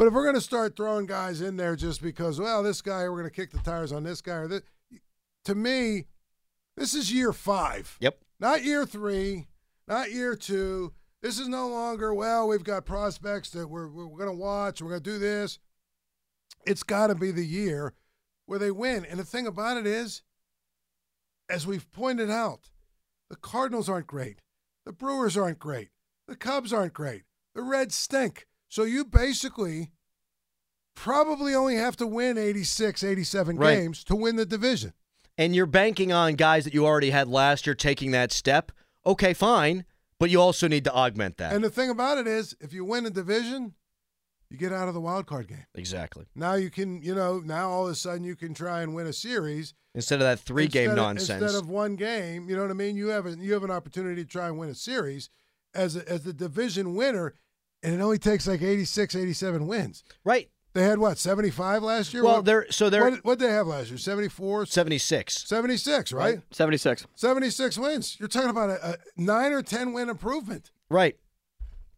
But 0.00 0.06
if 0.06 0.14
we're 0.14 0.22
going 0.22 0.34
to 0.34 0.40
start 0.40 0.76
throwing 0.76 1.04
guys 1.04 1.42
in 1.42 1.58
there 1.58 1.76
just 1.76 2.00
because, 2.00 2.40
well, 2.40 2.62
this 2.62 2.80
guy, 2.80 3.02
we're 3.02 3.18
going 3.18 3.24
to 3.24 3.30
kick 3.30 3.50
the 3.50 3.58
tires 3.58 3.92
on 3.92 4.02
this 4.02 4.22
guy 4.22 4.36
or 4.36 4.48
this, 4.48 4.62
to 5.44 5.54
me, 5.54 6.06
this 6.74 6.94
is 6.94 7.12
year 7.12 7.34
five. 7.34 7.98
Yep. 8.00 8.18
Not 8.38 8.64
year 8.64 8.86
three, 8.86 9.48
not 9.86 10.10
year 10.10 10.36
two. 10.36 10.94
This 11.20 11.38
is 11.38 11.48
no 11.48 11.68
longer, 11.68 12.14
well, 12.14 12.48
we've 12.48 12.64
got 12.64 12.86
prospects 12.86 13.50
that 13.50 13.68
we're, 13.68 13.88
we're 13.88 14.06
going 14.06 14.30
to 14.30 14.32
watch, 14.32 14.80
we're 14.80 14.88
going 14.88 15.02
to 15.02 15.10
do 15.10 15.18
this. 15.18 15.58
It's 16.64 16.82
got 16.82 17.08
to 17.08 17.14
be 17.14 17.30
the 17.30 17.46
year 17.46 17.92
where 18.46 18.58
they 18.58 18.70
win. 18.70 19.04
And 19.04 19.20
the 19.20 19.24
thing 19.24 19.46
about 19.46 19.76
it 19.76 19.86
is, 19.86 20.22
as 21.50 21.66
we've 21.66 21.92
pointed 21.92 22.30
out, 22.30 22.70
the 23.28 23.36
Cardinals 23.36 23.90
aren't 23.90 24.06
great. 24.06 24.40
The 24.86 24.94
Brewers 24.94 25.36
aren't 25.36 25.58
great. 25.58 25.90
The 26.26 26.36
Cubs 26.36 26.72
aren't 26.72 26.94
great. 26.94 27.24
The 27.54 27.60
Reds 27.60 27.94
stink. 27.94 28.46
So 28.70 28.84
you 28.84 29.04
basically 29.04 29.90
probably 30.94 31.54
only 31.54 31.76
have 31.76 31.96
to 31.96 32.06
win 32.06 32.38
86, 32.38 33.04
87 33.04 33.56
Right. 33.56 33.74
games 33.76 34.04
to 34.04 34.16
win 34.16 34.36
the 34.36 34.46
division. 34.46 34.92
And 35.36 35.54
you're 35.54 35.66
banking 35.66 36.12
on 36.12 36.34
guys 36.34 36.64
that 36.64 36.74
you 36.74 36.86
already 36.86 37.10
had 37.10 37.28
last 37.28 37.66
year 37.66 37.74
taking 37.74 38.10
that 38.12 38.32
step. 38.32 38.72
Okay, 39.06 39.34
fine. 39.34 39.84
But 40.18 40.28
you 40.30 40.40
also 40.40 40.68
need 40.68 40.84
to 40.84 40.92
augment 40.94 41.38
that. 41.38 41.54
And 41.54 41.64
the 41.64 41.70
thing 41.70 41.88
about 41.88 42.18
it 42.18 42.26
is, 42.26 42.54
if 42.60 42.74
you 42.74 42.84
win 42.84 43.06
a 43.06 43.10
division, 43.10 43.74
you 44.50 44.58
get 44.58 44.70
out 44.72 44.86
of 44.86 44.92
the 44.94 45.00
wild 45.00 45.26
card 45.26 45.48
game. 45.48 45.64
exactly. 45.74 46.26
Now 46.34 46.54
you 46.54 46.70
can, 46.70 47.00
you 47.02 47.14
know, 47.14 47.38
now 47.40 47.70
all 47.70 47.86
of 47.86 47.92
a 47.92 47.94
sudden 47.94 48.24
you 48.24 48.36
can 48.36 48.52
try 48.52 48.82
and 48.82 48.94
win 48.94 49.06
a 49.06 49.12
series 49.12 49.72
Instead 49.94 50.16
of 50.16 50.20
that 50.26 50.38
three 50.40 50.66
game 50.68 50.90
of- 50.90 50.96
nonsense. 50.96 51.42
Instead 51.42 51.58
of 51.60 51.68
one 51.70 51.96
game, 51.96 52.48
you 52.50 52.54
know 52.56 52.62
what 52.62 52.70
I 52.70 52.74
mean? 52.74 52.96
You 52.96 53.08
have 53.08 53.24
a, 53.26 53.30
you 53.36 53.52
have 53.54 53.64
an 53.64 53.70
opportunity 53.70 54.22
to 54.22 54.28
try 54.28 54.46
and 54.48 54.58
win 54.58 54.68
a 54.68 54.74
series 54.74 55.30
as 55.74 55.96
a, 55.96 56.06
as 56.08 56.24
the 56.24 56.32
division 56.34 56.94
winner, 56.94 57.34
and 57.82 57.94
it 57.94 58.00
only 58.00 58.18
takes 58.18 58.46
like 58.46 58.62
86, 58.62 59.14
87 59.16 59.66
wins. 59.66 60.02
right. 60.24 60.48
They 60.72 60.84
had 60.84 60.98
what 61.00 61.18
75 61.18 61.82
last 61.82 62.14
year. 62.14 62.22
Well, 62.22 62.36
what, 62.36 62.44
they're 62.44 62.70
so 62.70 62.88
they're 62.90 63.10
what 63.10 63.24
what 63.24 63.38
did 63.40 63.48
they 63.48 63.52
have 63.52 63.66
last 63.66 63.88
year? 63.88 63.98
74, 63.98 64.66
76. 64.66 65.48
76, 65.48 66.12
right? 66.12 66.40
76. 66.52 67.08
76 67.16 67.76
wins. 67.78 68.16
You're 68.20 68.28
talking 68.28 68.50
about 68.50 68.70
a, 68.70 68.90
a 68.90 68.96
nine 69.16 69.50
or 69.50 69.62
ten 69.62 69.92
win 69.92 70.08
improvement. 70.08 70.70
Right. 70.88 71.16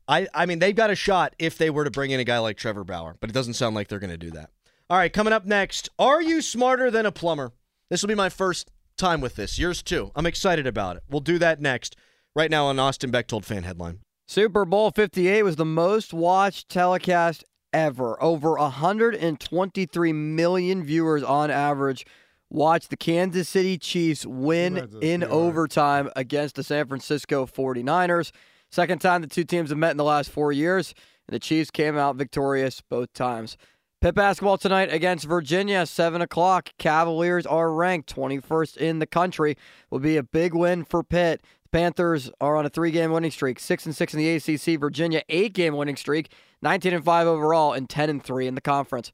I, 0.08 0.26
I 0.32 0.46
mean, 0.46 0.58
they've 0.58 0.74
got 0.74 0.88
a 0.88 0.94
shot 0.94 1.34
if 1.38 1.58
they 1.58 1.68
were 1.68 1.84
to 1.84 1.90
bring 1.90 2.12
in 2.12 2.20
a 2.20 2.24
guy 2.24 2.38
like 2.38 2.56
Trevor 2.56 2.82
Bauer, 2.82 3.16
but 3.20 3.28
it 3.28 3.34
doesn't 3.34 3.54
sound 3.54 3.74
like 3.74 3.88
they're 3.88 3.98
going 3.98 4.10
to 4.10 4.16
do 4.16 4.30
that. 4.30 4.50
All 4.90 4.96
right, 4.96 5.12
coming 5.12 5.32
up 5.32 5.44
next, 5.46 5.90
are 5.98 6.20
you 6.20 6.42
smarter 6.42 6.90
than 6.90 7.06
a 7.06 7.12
plumber? 7.12 7.52
This 7.88 8.02
will 8.02 8.08
be 8.08 8.14
my 8.14 8.28
first 8.30 8.70
time 8.96 9.20
with 9.20 9.36
this. 9.36 9.58
Yours 9.58 9.82
too. 9.82 10.10
I'm 10.16 10.26
excited 10.26 10.66
about 10.66 10.96
it. 10.96 11.02
We'll 11.10 11.20
do 11.20 11.38
that 11.38 11.60
next. 11.60 11.94
Right 12.34 12.50
now 12.50 12.66
on 12.66 12.78
Austin 12.78 13.10
Bechtold 13.10 13.44
fan 13.44 13.62
headline. 13.64 14.00
Super 14.32 14.64
Bowl 14.64 14.90
58 14.90 15.42
was 15.42 15.56
the 15.56 15.66
most 15.66 16.14
watched 16.14 16.70
telecast 16.70 17.44
ever. 17.70 18.16
Over 18.22 18.54
123 18.54 20.12
million 20.14 20.82
viewers 20.82 21.22
on 21.22 21.50
average 21.50 22.06
watched 22.48 22.88
the 22.88 22.96
Kansas 22.96 23.46
City 23.46 23.76
Chiefs 23.76 24.24
win 24.24 24.88
in 25.02 25.22
overtime 25.22 26.08
against 26.16 26.54
the 26.54 26.62
San 26.62 26.86
Francisco 26.86 27.44
49ers. 27.44 28.30
Second 28.70 29.02
time 29.02 29.20
the 29.20 29.26
two 29.26 29.44
teams 29.44 29.68
have 29.68 29.76
met 29.76 29.90
in 29.90 29.98
the 29.98 30.02
last 30.02 30.30
four 30.30 30.50
years, 30.50 30.94
and 31.28 31.34
the 31.34 31.38
Chiefs 31.38 31.70
came 31.70 31.98
out 31.98 32.16
victorious 32.16 32.80
both 32.80 33.12
times. 33.12 33.58
Pitt 34.00 34.14
basketball 34.14 34.56
tonight 34.56 34.90
against 34.90 35.26
Virginia, 35.26 35.84
7 35.84 36.22
o'clock. 36.22 36.70
Cavaliers 36.78 37.44
are 37.44 37.70
ranked 37.70 38.12
21st 38.12 38.78
in 38.78 38.98
the 38.98 39.06
country. 39.06 39.58
Will 39.90 40.00
be 40.00 40.16
a 40.16 40.22
big 40.22 40.54
win 40.54 40.84
for 40.84 41.04
Pitt. 41.04 41.42
The 41.72 41.78
Panthers 41.78 42.30
are 42.38 42.56
on 42.56 42.66
a 42.66 42.68
three-game 42.68 43.12
winning 43.12 43.30
streak, 43.30 43.58
6 43.58 43.86
and 43.86 43.96
6 43.96 44.14
in 44.14 44.18
the 44.18 44.28
ACC. 44.36 44.78
Virginia, 44.78 45.22
eight-game 45.30 45.74
winning 45.74 45.96
streak, 45.96 46.30
19 46.60 46.92
and 46.92 47.04
5 47.04 47.26
overall, 47.26 47.72
and 47.72 47.88
10 47.88 48.10
and 48.10 48.22
3 48.22 48.46
in 48.46 48.54
the 48.54 48.60
conference. 48.60 49.10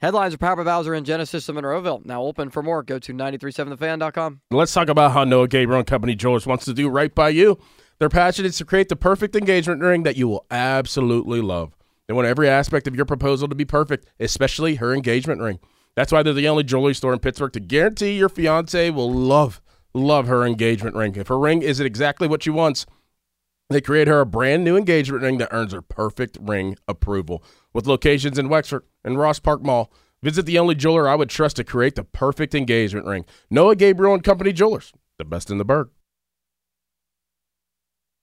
Headlines 0.00 0.34
are 0.34 0.38
Power 0.38 0.56
by 0.56 0.64
Bowser 0.64 0.92
and 0.92 1.06
Genesis 1.06 1.48
of 1.48 1.54
Monroeville. 1.54 2.04
Now 2.04 2.22
open 2.24 2.50
for 2.50 2.64
more. 2.64 2.82
Go 2.82 2.98
to 2.98 3.12
937thefan.com. 3.12 4.40
Let's 4.50 4.74
talk 4.74 4.88
about 4.88 5.12
how 5.12 5.22
Noah 5.22 5.46
Gabriel 5.46 5.78
and 5.78 5.86
Company 5.86 6.16
Jewelers 6.16 6.48
wants 6.48 6.64
to 6.64 6.74
do 6.74 6.88
right 6.88 7.14
by 7.14 7.28
you. 7.28 7.60
Their 8.00 8.08
passion 8.08 8.44
is 8.44 8.58
to 8.58 8.64
create 8.64 8.88
the 8.88 8.96
perfect 8.96 9.36
engagement 9.36 9.80
ring 9.80 10.02
that 10.02 10.16
you 10.16 10.26
will 10.26 10.46
absolutely 10.50 11.40
love. 11.40 11.76
They 12.08 12.14
want 12.14 12.26
every 12.26 12.48
aspect 12.48 12.88
of 12.88 12.96
your 12.96 13.04
proposal 13.04 13.46
to 13.46 13.54
be 13.54 13.64
perfect, 13.64 14.08
especially 14.18 14.76
her 14.76 14.92
engagement 14.92 15.40
ring. 15.42 15.60
That's 15.94 16.10
why 16.10 16.24
they're 16.24 16.32
the 16.32 16.48
only 16.48 16.64
jewelry 16.64 16.94
store 16.94 17.12
in 17.12 17.20
Pittsburgh 17.20 17.52
to 17.52 17.60
guarantee 17.60 18.16
your 18.16 18.28
fiance 18.28 18.90
will 18.90 19.12
love, 19.12 19.60
love 19.94 20.26
her 20.26 20.44
engagement 20.44 20.96
ring. 20.96 21.14
If 21.16 21.28
her 21.28 21.38
ring 21.38 21.62
isn't 21.62 21.84
exactly 21.84 22.28
what 22.28 22.42
she 22.42 22.50
wants, 22.50 22.86
they 23.68 23.80
create 23.80 24.08
her 24.08 24.20
a 24.20 24.26
brand 24.26 24.64
new 24.64 24.76
engagement 24.76 25.22
ring 25.22 25.38
that 25.38 25.52
earns 25.52 25.72
her 25.72 25.82
perfect 25.82 26.36
ring 26.40 26.76
approval. 26.88 27.42
With 27.72 27.86
locations 27.86 28.38
in 28.38 28.48
Wexford 28.48 28.82
and 29.04 29.18
Ross 29.18 29.38
Park 29.38 29.62
Mall, 29.62 29.92
visit 30.22 30.44
the 30.44 30.58
only 30.58 30.74
jeweler 30.74 31.08
I 31.08 31.14
would 31.14 31.30
trust 31.30 31.56
to 31.56 31.64
create 31.64 31.94
the 31.94 32.04
perfect 32.04 32.54
engagement 32.54 33.06
ring. 33.06 33.24
Noah 33.48 33.76
Gabriel 33.76 34.14
and 34.14 34.24
Company 34.24 34.52
Jewelers. 34.52 34.92
The 35.18 35.24
best 35.24 35.50
in 35.50 35.58
the 35.58 35.64
burg. 35.64 35.90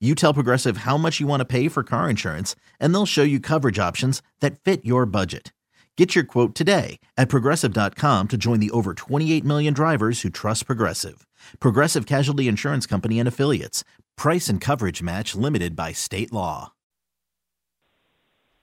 You 0.00 0.14
tell 0.14 0.32
Progressive 0.32 0.78
how 0.78 0.96
much 0.96 1.18
you 1.18 1.26
want 1.26 1.40
to 1.40 1.44
pay 1.44 1.66
for 1.68 1.82
car 1.82 2.08
insurance, 2.08 2.54
and 2.78 2.94
they'll 2.94 3.04
show 3.04 3.24
you 3.24 3.40
coverage 3.40 3.80
options 3.80 4.22
that 4.38 4.60
fit 4.60 4.84
your 4.84 5.06
budget. 5.06 5.52
Get 5.96 6.14
your 6.14 6.22
quote 6.22 6.54
today 6.54 7.00
at 7.16 7.28
progressive.com 7.28 8.28
to 8.28 8.36
join 8.36 8.60
the 8.60 8.70
over 8.70 8.94
28 8.94 9.44
million 9.44 9.74
drivers 9.74 10.20
who 10.20 10.30
trust 10.30 10.66
Progressive. 10.66 11.26
Progressive 11.58 12.06
Casualty 12.06 12.46
Insurance 12.46 12.86
Company 12.86 13.18
and 13.18 13.26
Affiliates. 13.26 13.82
Price 14.16 14.48
and 14.48 14.60
coverage 14.60 15.02
match 15.02 15.34
limited 15.34 15.74
by 15.74 15.90
state 15.90 16.32
law. 16.32 16.72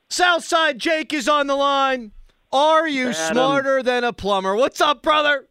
Southside 0.09 0.79
Jake 0.79 1.11
is 1.11 1.27
on 1.27 1.47
the 1.47 1.55
line. 1.55 2.13
Are 2.53 2.87
you 2.87 3.09
Adam. 3.09 3.33
smarter 3.33 3.83
than 3.83 4.05
a 4.05 4.13
plumber? 4.13 4.55
What's 4.55 4.79
up, 4.79 5.01
brother? 5.01 5.49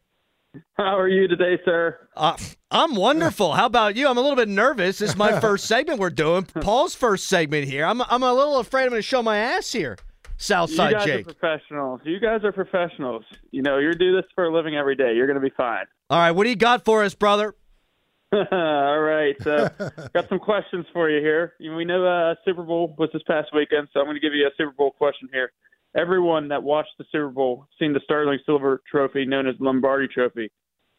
How 0.76 0.98
are 0.98 1.08
you 1.08 1.28
today, 1.28 1.58
sir? 1.64 1.98
Uh, 2.16 2.36
I'm 2.70 2.94
wonderful. 2.94 3.52
How 3.52 3.66
about 3.66 3.96
you? 3.96 4.08
I'm 4.08 4.18
a 4.18 4.20
little 4.20 4.36
bit 4.36 4.48
nervous. 4.48 4.98
This 4.98 5.10
is 5.10 5.16
my 5.16 5.40
first 5.40 5.66
segment 5.66 5.98
we're 5.98 6.10
doing. 6.10 6.44
Paul's 6.44 6.94
first 6.94 7.26
segment 7.28 7.68
here. 7.68 7.84
I'm 7.84 8.00
I'm 8.02 8.22
a 8.22 8.32
little 8.32 8.58
afraid 8.58 8.84
I'm 8.84 8.90
going 8.90 8.98
to 8.98 9.02
show 9.02 9.22
my 9.22 9.38
ass 9.38 9.72
here. 9.72 9.96
Southside 10.36 10.76
Jake. 10.76 10.90
you 10.90 10.96
guys 10.98 11.06
Jake. 11.06 11.28
are 11.28 11.34
professionals. 11.34 12.00
You 12.04 12.20
guys 12.20 12.44
are 12.44 12.52
professionals. 12.52 13.24
You 13.50 13.62
know, 13.62 13.78
you 13.78 13.92
do 13.92 14.16
this 14.16 14.24
for 14.34 14.44
a 14.44 14.54
living 14.54 14.76
every 14.76 14.96
day. 14.96 15.14
You're 15.14 15.26
going 15.26 15.40
to 15.40 15.48
be 15.48 15.54
fine. 15.56 15.84
All 16.10 16.18
right, 16.18 16.32
what 16.32 16.44
do 16.44 16.50
you 16.50 16.56
got 16.56 16.84
for 16.84 17.04
us, 17.04 17.14
brother? 17.14 17.54
All 18.32 19.00
right. 19.00 19.36
So, 19.42 19.68
got 20.12 20.28
some 20.28 20.40
questions 20.40 20.86
for 20.92 21.08
you 21.08 21.20
here. 21.20 21.54
We 21.60 21.84
know 21.84 22.04
uh, 22.04 22.34
Super 22.44 22.64
Bowl 22.64 22.94
was 22.98 23.10
this 23.12 23.22
past 23.28 23.50
weekend, 23.54 23.88
so 23.92 24.00
I'm 24.00 24.06
going 24.06 24.16
to 24.16 24.20
give 24.20 24.34
you 24.34 24.44
a 24.46 24.50
Super 24.58 24.72
Bowl 24.72 24.90
question 24.90 25.28
here. 25.32 25.52
Everyone 25.96 26.48
that 26.48 26.62
watched 26.62 26.92
the 26.98 27.04
Super 27.12 27.28
Bowl 27.30 27.66
seen 27.78 27.92
the 27.92 28.00
Sterling 28.04 28.38
Silver 28.44 28.82
Trophy, 28.90 29.24
known 29.24 29.46
as 29.46 29.54
Lombardi 29.60 30.08
Trophy. 30.08 30.50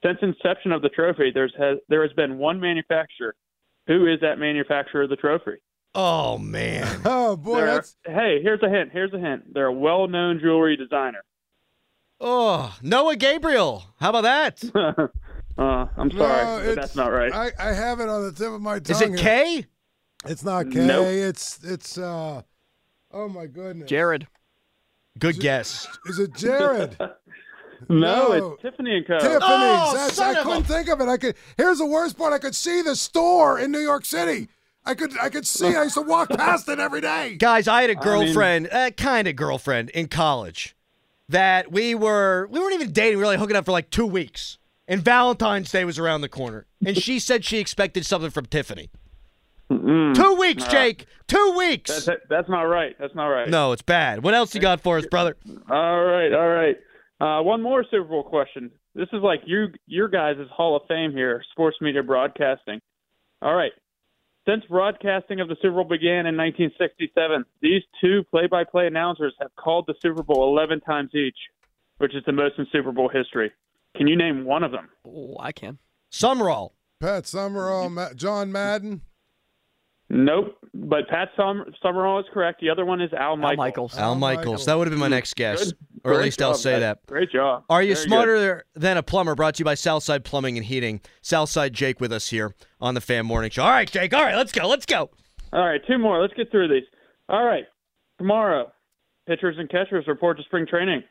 Since 0.04 0.20
inception 0.22 0.72
of 0.72 0.82
the 0.82 0.90
trophy, 0.90 1.32
there's 1.34 1.54
has 1.58 1.78
there 1.90 2.02
has 2.04 2.14
been 2.14 2.38
one 2.38 2.60
manufacturer. 2.60 3.36
Who 3.88 4.08
is 4.08 4.20
that 4.22 4.38
manufacturer 4.40 5.04
of 5.04 5.10
the 5.10 5.16
trophy? 5.16 5.58
Oh 5.94 6.38
man. 6.38 7.02
Oh 7.06 7.36
boy, 7.36 7.58
They're- 7.58 7.66
that's 7.66 7.96
hey, 8.06 8.40
here's 8.42 8.62
a 8.64 8.70
hint. 8.70 8.92
Here's 8.92 9.14
a 9.14 9.20
hint. 9.20 9.54
They're 9.54 9.68
a 9.68 9.74
well-known 9.74 10.40
jewelry 10.40 10.78
designer. 10.78 11.24
Oh, 12.20 12.76
Noah 12.82 13.16
Gabriel. 13.16 13.84
How 14.00 14.10
about 14.12 14.22
that? 14.24 14.64
uh, 15.58 15.86
I'm 15.98 16.08
no, 16.10 16.18
sorry, 16.18 16.46
but 16.46 16.60
it's- 16.62 16.76
that's 16.76 16.96
not 16.96 17.12
right. 17.12 17.34
I, 17.34 17.52
I 17.60 17.74
have 17.74 18.00
it 18.00 18.08
on 18.10 18.24
the 18.24 18.32
tip 18.32 18.52
of 18.52 18.62
my 18.62 18.80
tongue. 18.80 18.96
Is 18.96 19.02
it 19.02 19.10
here. 19.10 19.18
K? 19.18 19.66
It's 20.28 20.44
not 20.44 20.72
K. 20.72 20.86
Nope. 20.86 21.08
It's 21.08 21.60
it's 21.64 21.98
uh. 21.98 22.42
Oh 23.12 23.28
my 23.30 23.46
goodness. 23.48 23.90
Jared. 23.90 24.28
Good 25.20 25.40
guess. 25.40 25.88
Is 26.08 26.20
it 26.20 26.34
Jared? 26.36 26.98
no, 27.00 27.10
no. 27.90 28.32
it's 28.54 28.62
Tiffany 28.62 28.98
and 28.98 29.08
Co. 29.08 29.18
Tiffany's. 29.20 29.42
Oh, 29.44 29.94
That's, 29.96 30.14
son 30.16 30.36
I 30.36 30.40
of 30.40 30.46
a- 30.46 30.50
couldn't 30.50 30.64
think 30.66 30.90
of 30.90 31.02
it. 31.02 31.08
I 31.08 31.18
could. 31.18 31.36
Here's 31.58 31.78
the 31.78 31.86
worst 31.86 32.18
part. 32.18 32.34
I 32.34 32.38
could 32.40 32.56
see 32.56 32.82
the 32.82 32.96
store 32.96 33.60
in 33.60 33.72
New 33.72 33.80
York 33.80 34.06
City. 34.06 34.50
I 34.86 34.94
could. 34.94 35.18
I 35.20 35.30
could 35.30 35.48
see. 35.48 35.76
I 35.76 35.84
used 35.84 35.96
to 35.96 36.02
walk 36.02 36.30
past 36.38 36.68
it 36.70 36.80
every 36.80 37.02
day. 37.02 37.36
Guys, 37.38 37.68
I 37.68 37.82
had 37.82 37.90
a 37.90 37.94
mean- 37.94 38.04
girlfriend, 38.04 38.68
a 38.72 38.92
kind 38.92 39.28
of 39.28 39.36
girlfriend 39.36 39.90
in 39.92 40.08
college 40.08 40.76
that 41.30 41.72
we 41.72 41.96
were 41.96 42.48
we 42.52 42.60
weren't 42.60 42.76
even 42.76 42.92
dating, 42.92 43.18
we 43.18 43.24
were 43.24 43.28
like 43.28 43.40
hooking 43.40 43.56
up 43.56 43.66
for 43.66 43.72
like 43.72 43.90
2 43.90 44.06
weeks. 44.06 44.58
And 44.88 45.02
Valentine's 45.02 45.72
Day 45.72 45.84
was 45.86 45.98
around 45.98 46.22
the 46.22 46.30
corner. 46.30 46.68
And 46.86 46.96
she 46.96 47.18
said 47.18 47.44
she 47.44 47.58
expected 47.58 48.06
something 48.06 48.30
from 48.30 48.46
Tiffany. 48.46 48.92
Two 49.70 50.36
weeks, 50.40 50.66
Jake. 50.68 51.06
Two 51.28 51.56
weeks. 51.58 52.06
That's 52.06 52.22
that's 52.30 52.50
not 52.50 52.64
right. 52.64 52.96
That's 53.00 53.16
not 53.16 53.28
right. 53.28 53.50
No, 53.50 53.72
it's 53.72 53.82
bad. 53.82 54.24
What 54.24 54.34
else 54.34 54.54
you 54.54 54.62
got 54.62 54.82
for 54.82 54.98
us, 54.98 55.06
brother? 55.08 55.36
All 55.70 56.04
right, 56.04 56.32
all 56.34 56.50
right. 56.50 56.76
Uh, 57.20 57.42
one 57.42 57.62
more 57.62 57.84
Super 57.90 58.04
Bowl 58.08 58.24
question. 58.24 58.72
This 58.94 59.08
is 59.14 59.22
like 59.24 59.42
you, 59.46 59.68
your 59.88 60.08
guys' 60.08 60.36
Hall 60.52 60.76
of 60.76 60.84
Fame 60.88 61.12
here, 61.12 61.42
sports 61.52 61.78
media 61.82 62.04
broadcasting. 62.04 62.80
All 63.42 63.56
right. 63.56 63.72
Since 64.48 64.64
broadcasting 64.70 65.40
of 65.40 65.48
the 65.48 65.56
Super 65.62 65.76
Bowl 65.76 65.86
began 65.86 66.28
in 66.28 66.38
1967, 66.38 67.46
these 67.62 67.82
two 68.00 68.24
play-by-play 68.30 68.86
announcers 68.86 69.34
have 69.42 69.50
called 69.56 69.86
the 69.88 69.96
Super 70.02 70.22
Bowl 70.22 70.56
11 70.56 70.82
times 70.82 71.10
each, 71.16 71.38
which 71.98 72.14
is 72.14 72.22
the 72.28 72.32
most 72.32 72.60
in 72.60 72.68
Super 72.72 72.92
Bowl 72.92 73.10
history. 73.10 73.52
Can 73.98 74.06
you 74.08 74.16
name 74.16 74.46
one 74.46 74.64
of 74.64 74.72
them? 74.72 74.90
Oh, 75.08 75.36
I 75.40 75.52
can. 75.52 75.80
Summerall. 76.12 76.76
Pat 77.00 77.26
Summerall, 77.26 77.90
Ma- 77.90 78.14
John 78.14 78.52
Madden. 78.52 79.02
Nope. 80.16 80.58
But 80.74 81.08
Pat 81.10 81.30
Summer, 81.36 81.66
Summerall 81.84 82.20
is 82.20 82.26
correct. 82.34 82.62
The 82.62 82.70
other 82.70 82.86
one 82.86 83.02
is 83.02 83.12
Al, 83.14 83.36
Michaels. 83.36 83.38
Al 83.38 83.58
Michaels. 83.58 83.58
Michaels. 83.58 83.98
Al 83.98 84.04
Al 84.10 84.16
Michaels. 84.16 84.46
Michaels. 84.46 84.66
That 84.66 84.78
would 84.78 84.88
have 84.88 84.92
been 84.92 85.00
my 85.00 85.08
next 85.10 85.36
guess. 85.36 85.66
Good. 85.66 85.78
Or 86.06 86.12
at 86.12 86.16
Great 86.16 86.26
least 86.26 86.42
I'll 86.42 86.52
job, 86.52 86.60
say 86.62 86.72
guys. 86.74 86.80
that. 86.82 87.06
Great 87.08 87.32
job. 87.32 87.64
Are 87.70 87.82
you 87.82 87.96
Very 87.96 88.04
good. 88.06 88.08
smarter 88.10 88.64
than 88.76 88.96
a 88.98 89.04
plumber? 89.04 89.36
Brought 89.36 89.56
to 89.56 89.60
you 89.60 89.66
by 89.66 89.74
Southside 89.76 90.24
Plumbing 90.24 90.56
and 90.58 90.66
Heating. 90.66 91.02
Southside 91.22 91.74
Jake 91.74 92.00
with 92.00 92.14
us 92.14 92.30
here 92.30 92.54
on 92.80 92.94
the 92.94 93.02
Fan 93.02 93.26
Morning 93.26 93.50
Show. 93.52 93.64
All 93.64 93.72
right, 93.72 93.90
Jake. 93.92 94.14
All 94.14 94.24
right, 94.24 94.36
let's 94.36 94.52
go. 94.54 94.68
Let's 94.68 94.86
go. 94.86 95.10
All 95.52 95.66
right, 95.66 95.82
two 95.88 95.98
more. 95.98 96.22
Let's 96.22 96.34
get 96.34 96.50
through 96.52 96.68
these. 96.70 96.84
All 97.28 97.44
right, 97.44 97.66
tomorrow, 98.20 98.72
pitchers 99.28 99.56
and 99.58 99.70
catchers 99.70 100.06
report 100.08 100.38
to 100.38 100.44
spring 100.44 100.66
training. 100.68 101.04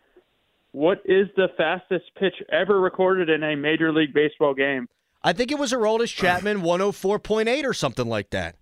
What 0.72 0.98
is 1.04 1.26
the 1.36 1.48
fastest 1.56 2.04
pitch 2.18 2.34
ever 2.52 2.80
recorded 2.80 3.28
in 3.28 3.42
a 3.42 3.54
Major 3.56 3.92
League 3.92 4.14
Baseball 4.14 4.54
game? 4.54 4.88
I 5.22 5.32
think 5.32 5.50
it 5.50 5.58
was 5.58 5.72
Aroldis 5.72 6.14
Chapman 6.14 6.62
104.8 6.62 7.64
or 7.64 7.74
something 7.74 8.06
like 8.06 8.30
that. 8.30 8.56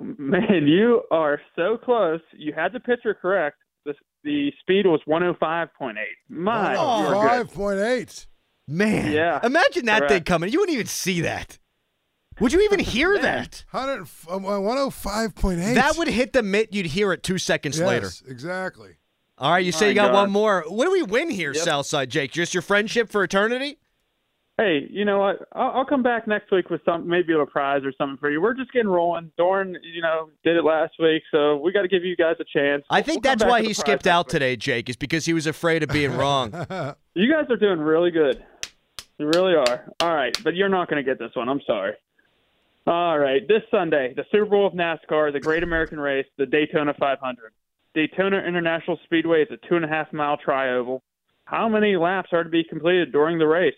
Man, 0.00 0.66
you 0.66 1.02
are 1.10 1.40
so 1.56 1.76
close. 1.82 2.20
You 2.36 2.52
had 2.52 2.72
the 2.72 2.80
pitcher 2.80 3.14
correct. 3.14 3.56
The, 3.84 3.94
the 4.24 4.52
speed 4.60 4.86
was 4.86 5.00
105.8. 5.08 5.94
My, 6.28 6.76
Oh, 6.76 7.00
you 7.00 7.06
are 7.06 7.12
good. 7.12 7.16
Oh 7.16 7.28
five 7.28 7.54
point 7.54 7.78
eight. 7.80 8.26
Man. 8.68 9.12
Yeah, 9.12 9.38
Imagine 9.44 9.86
that 9.86 10.08
thing 10.08 10.24
coming. 10.24 10.50
You 10.52 10.58
wouldn't 10.60 10.74
even 10.74 10.86
see 10.88 11.20
that. 11.20 11.58
Would 12.40 12.52
you 12.52 12.60
even 12.62 12.80
hear 12.80 13.18
that? 13.22 13.64
Um, 13.72 13.84
uh, 14.28 14.58
105.8. 14.58 15.74
That 15.74 15.96
would 15.96 16.08
hit 16.08 16.32
the 16.32 16.42
mitt. 16.42 16.74
You'd 16.74 16.86
hear 16.86 17.12
it 17.12 17.22
two 17.22 17.38
seconds 17.38 17.78
yes, 17.78 17.86
later. 17.86 18.10
Exactly. 18.28 18.96
All 19.38 19.52
right, 19.52 19.64
you 19.64 19.70
say 19.72 19.86
My 19.86 19.88
you 19.90 19.94
got 19.94 20.12
God. 20.12 20.14
one 20.22 20.30
more. 20.30 20.64
What 20.66 20.86
do 20.86 20.92
we 20.92 21.02
win 21.02 21.30
here, 21.30 21.52
Yep. 21.54 21.62
Southside 21.64 22.10
Jake? 22.10 22.32
Just 22.32 22.54
your 22.54 22.62
friendship 22.62 23.10
for 23.10 23.22
eternity? 23.22 23.78
Hey, 24.58 24.86
you 24.90 25.04
know 25.04 25.18
what? 25.18 25.46
I'll, 25.52 25.70
I'll 25.78 25.84
come 25.84 26.02
back 26.02 26.26
next 26.26 26.50
week 26.50 26.70
with 26.70 26.80
some, 26.86 27.06
maybe 27.06 27.34
a 27.34 27.44
prize 27.44 27.82
or 27.84 27.92
something 27.98 28.16
for 28.16 28.30
you. 28.30 28.40
We're 28.40 28.54
just 28.54 28.72
getting 28.72 28.88
rolling. 28.88 29.30
Dorn, 29.36 29.76
you 29.82 30.00
know, 30.00 30.30
did 30.44 30.56
it 30.56 30.64
last 30.64 30.94
week, 30.98 31.22
so 31.30 31.56
we 31.58 31.72
got 31.72 31.82
to 31.82 31.88
give 31.88 32.04
you 32.04 32.16
guys 32.16 32.36
a 32.40 32.44
chance. 32.44 32.82
I 32.88 33.02
think 33.02 33.22
We'll 33.22 33.36
that's 33.36 33.44
why 33.44 33.60
he 33.62 33.74
skipped 33.74 34.06
out 34.06 34.26
week. 34.26 34.30
today, 34.32 34.56
Jake, 34.56 34.88
is 34.88 34.96
because 34.96 35.26
he 35.26 35.34
was 35.34 35.46
afraid 35.46 35.82
of 35.82 35.90
being 35.90 36.16
wrong. 36.16 36.52
You 37.18 37.32
guys 37.32 37.46
are 37.48 37.56
doing 37.56 37.78
really 37.78 38.10
good. 38.10 38.44
You 39.18 39.28
really 39.28 39.54
are. 39.54 39.90
All 40.00 40.14
right, 40.14 40.36
but 40.44 40.54
you're 40.54 40.68
not 40.68 40.90
going 40.90 41.02
to 41.02 41.10
get 41.10 41.18
this 41.18 41.34
one. 41.34 41.48
I'm 41.48 41.62
sorry. 41.66 41.94
All 42.86 43.18
right, 43.18 43.40
this 43.48 43.62
Sunday, 43.70 44.12
the 44.14 44.24
Super 44.30 44.44
Bowl 44.44 44.66
of 44.66 44.74
NASCAR, 44.74 45.32
the 45.32 45.40
Great 45.40 45.62
American 45.62 45.98
Race, 45.98 46.26
the 46.36 46.44
Daytona 46.44 46.92
500. 47.00 47.52
Daytona 47.94 48.40
International 48.46 48.98
Speedway 49.04 49.44
is 49.44 49.48
a 49.50 49.56
two 49.66 49.76
and 49.76 49.84
a 49.86 49.88
half 49.88 50.12
mile 50.12 50.36
tri 50.36 50.74
oval. 50.74 51.02
How 51.46 51.70
many 51.70 51.96
laps 51.96 52.28
are 52.32 52.44
to 52.44 52.50
be 52.50 52.62
completed 52.62 53.12
during 53.12 53.38
the 53.38 53.46
race? 53.46 53.72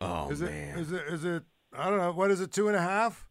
Oh 0.00 0.30
is 0.30 0.42
man. 0.42 0.50
it 0.76 0.80
is 0.80 0.92
it 0.92 1.02
is 1.08 1.24
it 1.24 1.42
I 1.76 1.88
don't 1.90 1.98
know 1.98 2.12
what 2.12 2.30
is 2.30 2.40
it 2.40 2.52
two 2.52 2.68
and 2.68 2.76
a 2.76 2.80
half? 2.80 3.26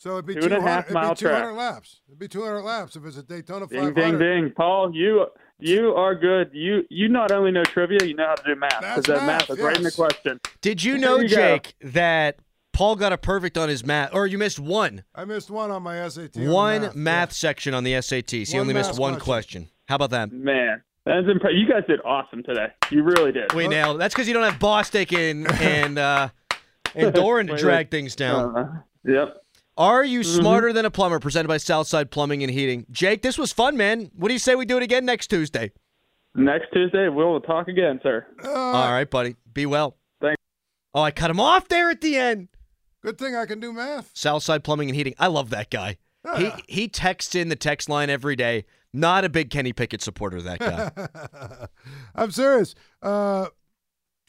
So 0.00 0.12
it'd 0.12 0.26
be 0.26 0.34
Two 0.34 0.42
and 0.44 0.52
a 0.52 0.56
200 0.58 0.78
it'd 0.78 0.86
be 0.88 0.92
200 0.92 1.16
track. 1.16 1.56
laps. 1.56 2.00
It'd 2.06 2.18
be 2.20 2.28
200 2.28 2.62
laps 2.62 2.94
if 2.94 3.04
it's 3.04 3.16
a 3.16 3.22
Daytona 3.24 3.66
Ding 3.66 3.78
500. 3.92 3.94
ding 3.94 4.18
ding, 4.18 4.52
Paul. 4.56 4.94
You 4.94 5.26
you 5.58 5.92
are 5.94 6.14
good. 6.14 6.50
You 6.52 6.82
you 6.88 7.08
not 7.08 7.32
only 7.32 7.50
know 7.50 7.64
trivia, 7.64 7.98
you 8.04 8.14
know 8.14 8.26
how 8.28 8.36
to 8.36 8.54
do 8.54 8.54
math 8.60 8.80
That's 8.80 9.00
because 9.00 9.20
that 9.20 9.26
math, 9.26 9.48
math 9.48 9.58
is 9.58 9.64
right 9.64 9.76
in 9.76 9.82
the 9.82 9.90
question. 9.90 10.40
Did 10.60 10.84
you 10.84 10.98
know, 10.98 11.18
you 11.18 11.28
go. 11.28 11.34
Jake, 11.34 11.74
that 11.80 12.38
Paul 12.72 12.94
got 12.94 13.12
a 13.12 13.18
perfect 13.18 13.58
on 13.58 13.68
his 13.68 13.84
math, 13.84 14.10
or 14.14 14.28
you 14.28 14.38
missed 14.38 14.60
one? 14.60 15.02
I 15.16 15.24
missed 15.24 15.50
one 15.50 15.72
on 15.72 15.82
my 15.82 16.08
SAT. 16.08 16.36
on 16.36 16.48
One 16.48 16.80
math, 16.82 16.94
math, 16.94 17.28
yeah. 17.30 17.32
section 17.32 17.74
on 17.74 17.82
the 17.82 17.94
SATs. 17.94 18.52
He 18.52 18.56
One 18.56 18.60
only 18.62 18.74
missed 18.74 18.96
one 19.00 19.14
question. 19.18 19.62
question. 19.64 19.68
How 19.88 19.96
about 19.96 20.10
that? 20.10 20.30
Man, 20.30 20.80
that's 21.08 21.26
impressive. 21.28 21.56
You 21.58 21.68
guys 21.68 21.82
did 21.88 22.00
awesome 22.04 22.42
today. 22.42 22.68
You 22.90 23.02
really 23.02 23.32
did. 23.32 23.52
We 23.52 23.66
nailed 23.68 23.96
it. 23.96 23.98
That's 23.98 24.14
because 24.14 24.28
you 24.28 24.34
don't 24.34 24.44
have 24.50 24.60
Bostic 24.60 25.16
and 25.16 25.50
and 25.60 25.98
uh, 25.98 26.28
and 26.94 27.14
Dorin 27.14 27.46
to 27.50 27.56
drag 27.56 27.90
things 27.90 28.14
down. 28.16 28.56
Uh, 28.56 28.80
yep. 29.04 29.42
Are 29.76 30.04
you 30.04 30.20
Mm-hmm. 30.20 30.40
smarter 30.40 30.72
than 30.72 30.84
a 30.84 30.90
plumber? 30.90 31.18
Presented 31.20 31.46
by 31.48 31.56
Southside 31.58 32.10
Plumbing 32.10 32.42
and 32.42 32.50
Heating. 32.52 32.84
Jake, 32.90 33.22
this 33.22 33.38
was 33.38 33.52
fun, 33.52 33.76
man. 33.76 34.10
What 34.16 34.28
do 34.28 34.34
you 34.34 34.38
say 34.40 34.54
we 34.56 34.64
do 34.66 34.76
it 34.76 34.82
again 34.82 35.04
next 35.04 35.28
Tuesday? 35.28 35.70
Next 36.34 36.66
Tuesday 36.72 37.08
we'll 37.08 37.40
talk 37.40 37.68
again, 37.68 38.00
sir. 38.02 38.26
All 38.44 38.92
right, 38.92 39.08
buddy. 39.08 39.36
Be 39.52 39.66
well. 39.66 39.96
Thanks. 40.20 40.40
Oh, 40.94 41.02
I 41.02 41.10
cut 41.10 41.30
him 41.30 41.40
off 41.40 41.68
there 41.68 41.90
at 41.90 42.00
the 42.00 42.16
end. 42.16 42.48
Good 43.02 43.18
thing 43.18 43.34
I 43.36 43.46
can 43.46 43.60
do 43.60 43.72
math. 43.72 44.10
Southside 44.14 44.64
Plumbing 44.64 44.88
and 44.88 44.96
Heating. 44.96 45.14
I 45.18 45.28
love 45.28 45.50
that 45.50 45.70
guy. 45.70 45.96
He 46.36 46.50
he 46.68 46.88
texts 46.88 47.34
in 47.34 47.48
the 47.48 47.56
text 47.56 47.88
line 47.88 48.10
every 48.10 48.36
day. 48.36 48.64
Not 48.94 49.24
a 49.24 49.28
big 49.28 49.50
Kenny 49.50 49.72
Pickett 49.72 50.00
supporter, 50.02 50.40
that 50.42 50.58
guy. 50.58 51.66
I'm 52.14 52.30
serious. 52.30 52.74
Uh, 53.02 53.46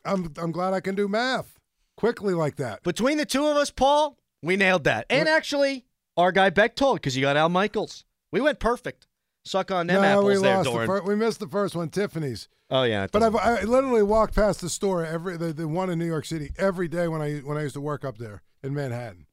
I'm 0.05 0.33
I'm 0.37 0.51
glad 0.51 0.73
I 0.73 0.81
can 0.81 0.95
do 0.95 1.07
math 1.07 1.59
quickly 1.97 2.33
like 2.33 2.57
that. 2.57 2.83
Between 2.83 3.17
the 3.17 3.25
two 3.25 3.45
of 3.45 3.57
us, 3.57 3.71
Paul, 3.71 4.17
we 4.41 4.57
nailed 4.57 4.83
that. 4.85 5.05
And 5.09 5.27
actually, 5.29 5.85
our 6.17 6.31
guy 6.31 6.49
Beck 6.49 6.75
told 6.75 6.97
because 6.97 7.15
you 7.15 7.21
got 7.21 7.37
Al 7.37 7.49
Michaels. 7.49 8.05
We 8.31 8.41
went 8.41 8.59
perfect. 8.59 9.07
Suck 9.45 9.71
on 9.71 9.87
them 9.87 10.01
no, 10.01 10.07
apples 10.07 10.25
we 10.25 10.43
there, 10.43 10.57
lost. 10.57 10.71
The 10.71 10.85
fir- 10.85 11.03
we 11.03 11.15
missed 11.15 11.39
the 11.39 11.47
first 11.47 11.75
one, 11.75 11.89
Tiffany's. 11.89 12.49
oh 12.69 12.83
yeah, 12.83 13.07
But 13.11 13.23
I've, 13.23 13.35
I 13.35 13.61
literally 13.63 14.03
walked 14.03 14.35
past 14.35 14.61
the 14.61 14.69
store 14.69 15.05
every 15.05 15.37
the, 15.37 15.53
the 15.53 15.67
one 15.67 15.89
in 15.89 15.97
New 15.97 16.05
York 16.05 16.25
City 16.25 16.51
every 16.57 16.87
day 16.87 17.07
when 17.07 17.21
I 17.21 17.37
when 17.37 17.57
I 17.57 17.63
used 17.63 17.75
to 17.75 17.81
work 17.81 18.03
up 18.03 18.17
there 18.17 18.41
in 18.61 18.73
Manhattan. 18.73 19.25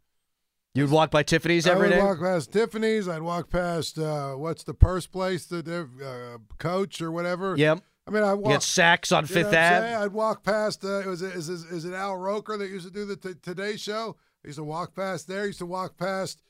You'd 0.76 0.90
walk 0.90 1.10
by 1.10 1.22
Tiffany's 1.22 1.66
every 1.66 1.88
day. 1.88 1.98
I 1.98 2.02
would 2.02 2.08
walk 2.08 2.20
past 2.20 2.52
Tiffany's. 2.52 3.08
I'd 3.08 3.22
walk 3.22 3.50
past 3.50 3.98
uh, 3.98 4.34
what's 4.34 4.64
the 4.64 4.74
purse 4.74 5.06
place 5.06 5.46
that 5.46 5.68
uh, 5.68 6.38
Coach 6.58 7.00
or 7.00 7.10
whatever. 7.10 7.56
Yep. 7.56 7.82
I 8.06 8.10
mean, 8.10 8.22
I 8.22 8.34
walk. 8.34 8.52
get 8.52 8.62
sacks 8.62 9.10
on 9.10 9.24
you 9.26 9.34
know 9.34 9.42
Fifth 9.42 9.54
Ave. 9.54 9.94
I'd 9.94 10.12
walk 10.12 10.44
past. 10.44 10.84
Uh, 10.84 11.00
it 11.00 11.06
was 11.06 11.22
is, 11.22 11.48
is 11.48 11.64
is 11.64 11.84
it 11.84 11.92
Al 11.92 12.16
Roker 12.16 12.56
that 12.56 12.68
used 12.68 12.86
to 12.86 12.92
do 12.92 13.04
the 13.04 13.16
t- 13.16 13.34
Today 13.42 13.76
Show? 13.76 14.16
I 14.44 14.48
used 14.48 14.58
to 14.58 14.64
walk 14.64 14.94
past 14.94 15.26
there. 15.26 15.42
I 15.42 15.46
used 15.46 15.58
to 15.58 15.66
walk 15.66 15.96
past 15.96 16.40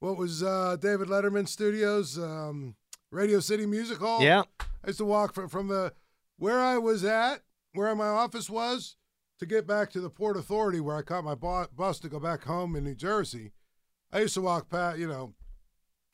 what 0.00 0.18
was 0.18 0.42
uh, 0.42 0.76
David 0.78 1.08
Letterman 1.08 1.48
Studios, 1.48 2.18
um, 2.18 2.76
Radio 3.10 3.40
City 3.40 3.64
Music 3.64 3.98
Hall. 3.98 4.22
Yeah. 4.22 4.42
I 4.60 4.88
used 4.88 4.98
to 4.98 5.06
walk 5.06 5.32
from, 5.32 5.48
from 5.48 5.68
the 5.68 5.92
where 6.38 6.60
I 6.60 6.76
was 6.76 7.02
at, 7.02 7.42
where 7.72 7.94
my 7.94 8.08
office 8.08 8.50
was, 8.50 8.96
to 9.38 9.46
get 9.46 9.66
back 9.66 9.90
to 9.92 10.00
the 10.00 10.10
Port 10.10 10.36
Authority 10.36 10.80
where 10.80 10.96
I 10.96 11.02
caught 11.02 11.24
my 11.24 11.34
bu- 11.34 11.68
bus 11.74 11.98
to 12.00 12.08
go 12.08 12.20
back 12.20 12.44
home 12.44 12.76
in 12.76 12.84
New 12.84 12.94
Jersey. 12.94 13.52
I 14.12 14.20
used 14.20 14.34
to 14.34 14.40
walk 14.40 14.68
past, 14.70 14.98
you 14.98 15.08
know, 15.08 15.34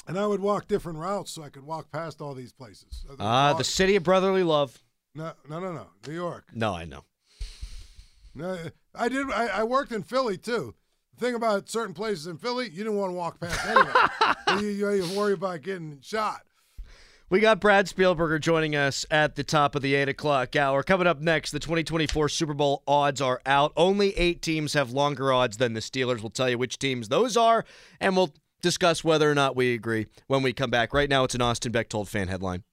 and 0.06 0.18
I 0.18 0.26
would 0.26 0.40
walk 0.40 0.66
different 0.68 0.98
routes 0.98 1.30
so 1.32 1.42
I 1.42 1.48
could 1.48 1.64
walk 1.64 1.90
past 1.90 2.20
all 2.20 2.34
these 2.34 2.52
places. 2.52 3.04
Ah, 3.20 3.50
walk- 3.50 3.58
the 3.58 3.64
city 3.64 3.96
of 3.96 4.02
brotherly 4.02 4.42
love. 4.42 4.82
no, 5.14 5.32
no, 5.48 5.60
no, 5.60 5.72
no, 5.72 5.86
New 6.06 6.14
York. 6.14 6.48
No, 6.54 6.74
I 6.74 6.84
know. 6.84 7.04
No, 8.34 8.56
I 8.94 9.08
did. 9.08 9.30
I, 9.30 9.46
I 9.48 9.64
worked 9.64 9.92
in 9.92 10.02
Philly 10.02 10.38
too. 10.38 10.74
The 11.14 11.26
thing 11.26 11.34
about 11.34 11.68
certain 11.68 11.94
places 11.94 12.26
in 12.26 12.38
Philly, 12.38 12.66
you 12.70 12.78
didn't 12.84 12.96
want 12.96 13.10
to 13.12 13.16
walk 13.16 13.38
past 13.38 13.66
anyway. 13.66 14.62
you, 14.62 14.68
you, 14.88 14.90
you 15.04 15.18
worry 15.18 15.34
about 15.34 15.60
getting 15.60 15.98
shot. 16.00 16.40
We 17.32 17.40
got 17.40 17.60
Brad 17.60 17.86
Spielberger 17.86 18.38
joining 18.38 18.76
us 18.76 19.06
at 19.10 19.36
the 19.36 19.42
top 19.42 19.74
of 19.74 19.80
the 19.80 19.94
8 19.94 20.10
o'clock 20.10 20.54
hour. 20.54 20.82
Coming 20.82 21.06
up 21.06 21.22
next, 21.22 21.52
the 21.52 21.58
2024 21.58 22.28
Super 22.28 22.52
Bowl 22.52 22.82
odds 22.86 23.22
are 23.22 23.40
out. 23.46 23.72
Only 23.74 24.14
eight 24.18 24.42
teams 24.42 24.74
have 24.74 24.90
longer 24.90 25.32
odds 25.32 25.56
than 25.56 25.72
the 25.72 25.80
Steelers. 25.80 26.20
We'll 26.20 26.28
tell 26.28 26.50
you 26.50 26.58
which 26.58 26.78
teams 26.78 27.08
those 27.08 27.34
are, 27.38 27.64
and 28.02 28.18
we'll 28.18 28.34
discuss 28.60 29.02
whether 29.02 29.30
or 29.30 29.34
not 29.34 29.56
we 29.56 29.72
agree 29.72 30.08
when 30.26 30.42
we 30.42 30.52
come 30.52 30.68
back. 30.68 30.92
Right 30.92 31.08
now, 31.08 31.24
it's 31.24 31.34
an 31.34 31.40
Austin 31.40 31.72
Bechtold 31.72 32.10
fan 32.10 32.28
headline. 32.28 32.64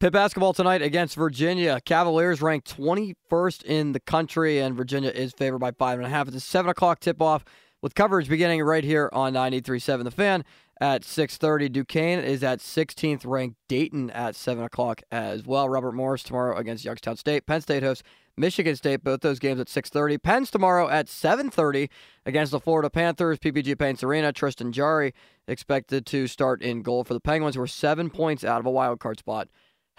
Pitt 0.00 0.14
basketball 0.14 0.54
tonight 0.54 0.80
against 0.80 1.14
Virginia. 1.14 1.78
Cavaliers 1.84 2.40
ranked 2.40 2.74
21st 2.74 3.64
in 3.64 3.92
the 3.92 4.00
country, 4.00 4.60
and 4.60 4.74
Virginia 4.74 5.10
is 5.10 5.34
favored 5.34 5.58
by 5.58 5.72
five 5.72 5.98
and 5.98 6.06
a 6.06 6.10
half. 6.10 6.26
It's 6.26 6.38
a 6.38 6.40
seven 6.40 6.70
o'clock 6.70 7.00
tip-off 7.00 7.44
with 7.84 7.94
coverage 7.94 8.30
beginning 8.30 8.62
right 8.62 8.82
here 8.82 9.10
on 9.12 9.34
93.7 9.34 10.04
The 10.04 10.10
Fan 10.10 10.42
at 10.80 11.02
6:30. 11.02 11.70
Duquesne 11.70 12.18
is 12.18 12.42
at 12.42 12.60
16th 12.60 13.26
ranked 13.26 13.58
Dayton 13.68 14.08
at 14.08 14.34
seven 14.34 14.64
o'clock 14.64 15.02
as 15.12 15.44
well. 15.44 15.68
Robert 15.68 15.92
Morris 15.92 16.22
tomorrow 16.22 16.56
against 16.56 16.86
Youngstown 16.86 17.18
State. 17.18 17.44
Penn 17.44 17.60
State 17.60 17.82
hosts 17.82 18.02
Michigan 18.38 18.74
State. 18.74 19.04
Both 19.04 19.20
those 19.20 19.38
games 19.38 19.60
at 19.60 19.68
6:30. 19.68 20.16
Penn's 20.16 20.50
tomorrow 20.50 20.88
at 20.88 21.10
7:30 21.10 21.90
against 22.24 22.52
the 22.52 22.58
Florida 22.58 22.88
Panthers. 22.88 23.38
PPG 23.38 23.78
Paints 23.78 24.02
Arena. 24.02 24.32
Tristan 24.32 24.72
Jarry 24.72 25.12
expected 25.46 26.06
to 26.06 26.26
start 26.26 26.62
in 26.62 26.80
goal 26.80 27.04
for 27.04 27.12
the 27.12 27.20
Penguins, 27.20 27.54
who 27.54 27.60
are 27.60 27.66
seven 27.66 28.08
points 28.08 28.44
out 28.44 28.60
of 28.60 28.66
a 28.66 28.70
wild 28.70 28.98
card 28.98 29.18
spot. 29.18 29.48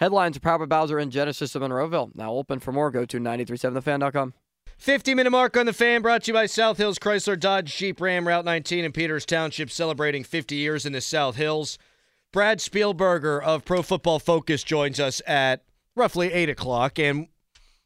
Headlines 0.00 0.36
are 0.36 0.40
powered 0.40 0.68
Bowser 0.68 0.98
and 0.98 1.12
Genesis 1.12 1.54
of 1.54 1.62
Monroeville. 1.62 2.10
Now 2.16 2.32
open 2.32 2.58
for 2.58 2.72
more. 2.72 2.90
Go 2.90 3.04
to 3.04 3.20
937thefan.com. 3.20 4.34
50 4.76 5.14
minute 5.14 5.30
mark 5.30 5.56
on 5.56 5.66
the 5.66 5.72
fan 5.72 6.02
brought 6.02 6.24
to 6.24 6.30
you 6.30 6.34
by 6.34 6.46
South 6.46 6.76
Hills 6.76 6.98
Chrysler 6.98 7.38
Dodge 7.38 7.74
Jeep 7.74 8.00
Ram 8.00 8.28
Route 8.28 8.44
19 8.44 8.84
in 8.84 8.92
Peters 8.92 9.26
Township 9.26 9.70
celebrating 9.70 10.22
50 10.22 10.54
years 10.54 10.86
in 10.86 10.92
the 10.92 11.00
South 11.00 11.36
Hills. 11.36 11.78
Brad 12.32 12.58
Spielberger 12.58 13.42
of 13.42 13.64
Pro 13.64 13.82
Football 13.82 14.18
Focus 14.18 14.62
joins 14.62 15.00
us 15.00 15.22
at 15.26 15.64
roughly 15.94 16.32
8 16.32 16.50
o'clock 16.50 16.98
and 16.98 17.28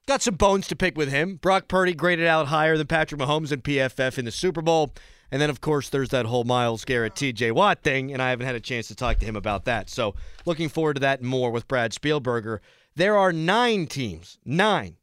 got 0.06 0.20
some 0.20 0.34
bones 0.34 0.66
to 0.68 0.76
pick 0.76 0.98
with 0.98 1.10
him. 1.10 1.36
Brock 1.36 1.68
Purdy 1.68 1.94
graded 1.94 2.26
out 2.26 2.48
higher 2.48 2.76
than 2.76 2.88
Patrick 2.88 3.20
Mahomes 3.20 3.52
and 3.52 3.62
PFF 3.62 4.18
in 4.18 4.24
the 4.24 4.32
Super 4.32 4.60
Bowl. 4.60 4.92
And 5.30 5.40
then, 5.40 5.48
of 5.50 5.60
course, 5.60 5.88
there's 5.88 6.08
that 6.08 6.26
whole 6.26 6.42
Myles 6.42 6.84
Garrett 6.84 7.14
TJ 7.14 7.52
Watt 7.52 7.82
thing, 7.82 8.12
and 8.12 8.20
I 8.20 8.30
haven't 8.30 8.46
had 8.46 8.56
a 8.56 8.60
chance 8.60 8.88
to 8.88 8.96
talk 8.96 9.20
to 9.20 9.24
him 9.24 9.36
about 9.36 9.64
that. 9.66 9.88
So, 9.88 10.16
looking 10.44 10.68
forward 10.68 10.94
to 10.94 11.00
that 11.00 11.22
more 11.22 11.52
with 11.52 11.68
Brad 11.68 11.92
Spielberger. 11.92 12.58
There 12.96 13.16
are 13.16 13.32
nine 13.32 13.86
teams, 13.86 14.38
nine, 14.44 14.96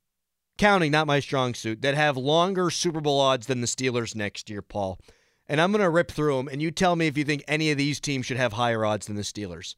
counting, 0.57 0.91
not 0.91 1.07
my 1.07 1.19
strong 1.19 1.53
suit, 1.53 1.81
that 1.81 1.95
have 1.95 2.17
longer 2.17 2.69
Super 2.69 3.01
Bowl 3.01 3.19
odds 3.19 3.47
than 3.47 3.61
the 3.61 3.67
Steelers 3.67 4.15
next 4.15 4.49
year, 4.49 4.61
Paul. 4.61 4.99
And 5.47 5.61
I'm 5.61 5.71
going 5.71 5.81
to 5.83 5.89
rip 5.89 6.11
through 6.11 6.37
them, 6.37 6.47
and 6.49 6.61
you 6.61 6.71
tell 6.71 6.95
me 6.95 7.07
if 7.07 7.17
you 7.17 7.23
think 7.23 7.43
any 7.47 7.71
of 7.71 7.77
these 7.77 7.99
teams 7.99 8.25
should 8.25 8.37
have 8.37 8.53
higher 8.53 8.83
odds 8.83 9.05
than 9.07 9.15
the 9.15 9.21
Steelers. 9.21 9.75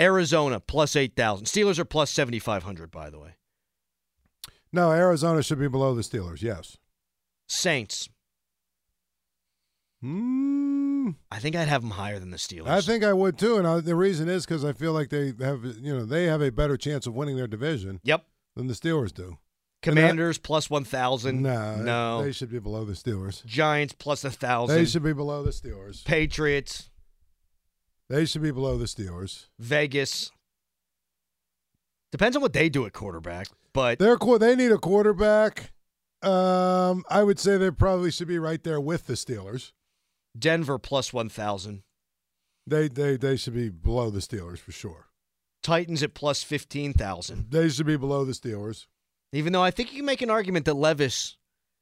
Arizona, 0.00 0.60
plus 0.60 0.94
8,000. 0.94 1.46
Steelers 1.46 1.78
are 1.78 1.84
plus 1.84 2.10
7,500, 2.10 2.90
by 2.90 3.10
the 3.10 3.18
way. 3.18 3.34
No, 4.72 4.92
Arizona 4.92 5.42
should 5.42 5.58
be 5.58 5.68
below 5.68 5.94
the 5.94 6.02
Steelers. 6.02 6.42
Yes. 6.42 6.76
Saints, 7.46 8.08
Hmm. 10.00 11.10
I 11.30 11.40
think 11.40 11.56
I'd 11.56 11.66
have 11.68 11.82
them 11.82 11.90
higher 11.92 12.18
than 12.20 12.30
the 12.30 12.36
Steelers. 12.36 12.68
I 12.68 12.80
think 12.80 13.02
I 13.02 13.12
would 13.12 13.36
too, 13.38 13.56
and 13.56 13.66
I, 13.66 13.80
the 13.80 13.96
reason 13.96 14.28
is 14.28 14.46
because 14.46 14.64
I 14.64 14.72
feel 14.72 14.92
like 14.92 15.08
they 15.08 15.32
have, 15.40 15.64
you 15.64 15.92
know, 15.96 16.04
they 16.04 16.24
have 16.26 16.40
a 16.40 16.52
better 16.52 16.76
chance 16.76 17.06
of 17.06 17.14
winning 17.14 17.36
their 17.36 17.48
division 17.48 18.00
Yep. 18.04 18.24
than 18.54 18.68
the 18.68 18.74
Steelers 18.74 19.12
do. 19.12 19.38
Commanders, 19.82 20.38
plus 20.38 20.68
1,000. 20.68 21.40
No, 21.42 21.76
No. 21.76 22.22
they 22.24 22.32
should 22.32 22.50
be 22.50 22.58
below 22.58 22.84
the 22.84 22.94
Steelers. 22.94 23.44
Giants, 23.44 23.94
plus 23.96 24.24
1,000. 24.24 24.74
They 24.76 24.84
should 24.84 25.04
be 25.04 25.12
below 25.12 25.42
the 25.42 25.50
Steelers. 25.50 26.04
Patriots, 26.04 26.90
They 28.08 28.24
should 28.24 28.42
be 28.42 28.50
below 28.50 28.76
the 28.78 28.86
Steelers. 28.86 29.46
Vegas. 29.58 30.32
Depends 32.10 32.36
on 32.36 32.42
what 32.42 32.54
they 32.54 32.68
do 32.68 32.86
at 32.86 32.92
quarterback, 32.92 33.48
but 33.72 33.98
They're 33.98 34.16
they 34.38 34.56
need 34.56 34.72
a 34.72 34.78
quarterback. 34.78 35.72
Um, 36.22 37.04
I 37.08 37.22
would 37.22 37.38
say 37.38 37.58
they 37.58 37.70
probably 37.70 38.10
should 38.10 38.26
be 38.28 38.38
right 38.38 38.62
there 38.64 38.80
with 38.80 39.06
the 39.06 39.12
Steelers. 39.14 39.72
Denver, 40.36 40.78
plus 40.78 41.12
1,000. 41.12 41.82
They 42.66 42.88
they 42.88 43.16
they 43.16 43.36
should 43.36 43.54
be 43.54 43.70
below 43.70 44.10
the 44.10 44.18
Steelers 44.20 44.58
for 44.58 44.72
sure. 44.72 45.06
Titans 45.62 46.02
at 46.02 46.14
plus 46.14 46.42
15,000. 46.42 47.50
They 47.50 47.68
should 47.68 47.86
be 47.86 47.96
below 47.96 48.24
the 48.24 48.32
Steelers. 48.32 48.86
Even 49.32 49.52
though 49.52 49.62
I 49.62 49.70
think 49.70 49.92
you 49.92 49.98
can 49.98 50.06
make 50.06 50.22
an 50.22 50.30
argument 50.30 50.64
that 50.66 50.74
Levis, 50.74 51.36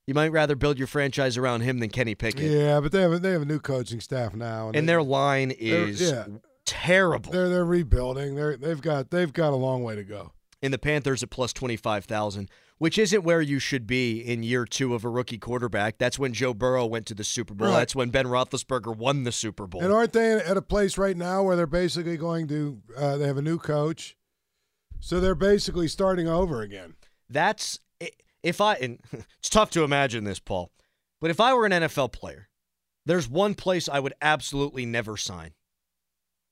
you 0.07 0.15
might 0.15 0.33
rather 0.33 0.57
build 0.57 0.79
your 0.79 0.87
franchise 0.89 1.37
around 1.37 1.61
him 1.63 1.79
than 1.79 1.91
Kenny 1.91 2.15
Pickett. 2.15 2.51
Yeah, 2.51 2.81
but 2.81 2.93
they 2.93 3.01
have 3.03 3.13
a, 3.13 3.19
they 3.19 3.31
have 3.33 3.43
a 3.43 3.47
new 3.47 3.61
coaching 3.61 4.01
staff 4.01 4.35
now, 4.35 4.67
And 4.69 4.75
they- 4.89 4.93
their 4.93 5.03
line 5.03 5.53
is 5.53 6.01
yeah. 6.01 6.27
terrible. 6.65 7.31
They're 7.33 7.49
they're 7.49 7.65
rebuilding. 7.65 8.35
They're 8.35 8.57
they've 8.57 8.81
got 8.81 9.11
they've 9.11 9.33
got 9.33 9.53
a 9.53 9.57
long 9.57 9.83
way 9.85 9.95
to 9.97 10.05
go. 10.05 10.33
and 10.63 10.73
the 10.73 10.79
Panthers 10.79 11.23
at 11.23 11.31
plus 11.31 11.53
25,000, 11.53 12.51
which 12.79 12.99
isn't 12.99 13.23
where 13.23 13.41
you 13.41 13.59
should 13.61 13.87
be 13.87 14.19
in 14.21 14.43
year 14.43 14.65
two 14.65 14.95
of 14.95 15.05
a 15.05 15.09
rookie 15.09 15.39
quarterback. 15.39 15.99
That's 15.99 16.19
when 16.19 16.33
Joe 16.33 16.55
Burrow 16.55 16.87
went 16.87 17.07
to 17.07 17.15
the 17.15 17.25
Super 17.25 17.55
Bowl. 17.55 17.69
Right. 17.69 17.75
That's 17.79 17.95
when 17.95 18.11
Ben 18.11 18.27
Roethlisberger 18.27 18.97
won 18.97 19.23
the 19.25 19.33
Super 19.33 19.67
Bowl. 19.69 19.83
And 19.85 19.93
aren't 19.93 20.13
they 20.15 20.33
at 20.33 20.57
a 20.57 20.63
place 20.63 20.99
right 20.99 21.17
now 21.17 21.43
where 21.45 21.55
they're 21.57 21.67
basically 21.67 22.17
going 22.17 22.49
to? 22.49 22.81
Uh, 22.97 23.17
they 23.19 23.27
have 23.27 23.37
a 23.39 23.43
new 23.43 23.59
coach, 23.59 24.17
so 24.99 25.21
they're 25.21 25.35
basically 25.37 25.87
starting 25.89 26.27
over 26.27 26.63
again. 26.63 26.95
That's 27.29 27.79
if 28.43 28.61
I 28.61 28.75
and 28.75 29.01
it's 29.39 29.49
tough 29.49 29.71
to 29.71 29.85
imagine 29.85 30.25
this, 30.25 30.39
Paul, 30.39 30.71
but 31.21 31.31
if 31.31 31.41
I 31.41 31.55
were 31.55 31.67
an 31.67 31.73
NFL 31.73 32.13
player, 32.13 32.49
there's 33.05 33.29
one 33.29 33.55
place 33.55 33.89
I 33.89 34.01
would 34.01 34.15
absolutely 34.23 34.87
never 34.87 35.17
sign, 35.17 35.53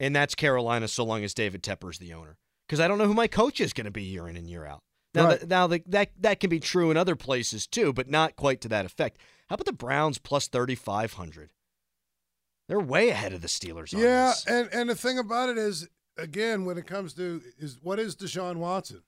and 0.00 0.14
that's 0.14 0.34
Carolina, 0.34 0.88
so 0.88 1.04
long 1.04 1.24
as 1.24 1.34
David 1.34 1.62
Tepper's 1.62 1.98
the 1.98 2.12
owner, 2.14 2.38
because 2.66 2.80
I 2.80 2.88
don't 2.88 2.98
know 2.98 3.06
who 3.06 3.14
my 3.14 3.28
coach 3.28 3.60
is 3.60 3.72
going 3.72 3.84
to 3.87 3.90
be 3.90 4.02
year 4.02 4.28
in 4.28 4.37
and 4.37 4.48
year 4.48 4.66
out. 4.66 4.82
Now, 5.14 5.26
Right. 5.26 5.40
that, 5.40 5.48
now 5.48 5.66
the, 5.68 5.82
that 5.87 6.10
that 6.18 6.40
can 6.40 6.50
be 6.50 6.58
true 6.60 6.90
in 6.90 6.96
other 6.96 7.14
places 7.16 7.66
too, 7.66 7.92
but 7.92 8.10
not 8.10 8.34
quite 8.37 8.60
to 8.62 8.68
that 8.68 8.84
effect. 8.84 9.18
How 9.48 9.54
about 9.54 9.66
the 9.66 9.72
Browns 9.72 10.18
plus 10.18 10.48
thirty 10.48 10.74
five 10.74 11.12
hundred? 11.12 11.50
They're 12.68 12.80
way 12.80 13.10
ahead 13.10 13.32
of 13.32 13.42
the 13.42 13.48
Steelers. 13.48 13.94
On 13.94 14.00
Yeah, 14.00 14.32
and 14.48 14.68
and 14.72 14.90
the 14.90 14.94
thing 14.96 15.18
about 15.18 15.50
it 15.50 15.58
is, 15.58 15.87
again, 16.16 16.64
when 16.64 16.78
it 16.78 16.87
comes 16.87 17.12
to 17.14 17.42
is 17.58 17.78
what 17.80 18.00
is 18.00 18.16
Deshaun 18.16 18.56
Watson? 18.56 19.02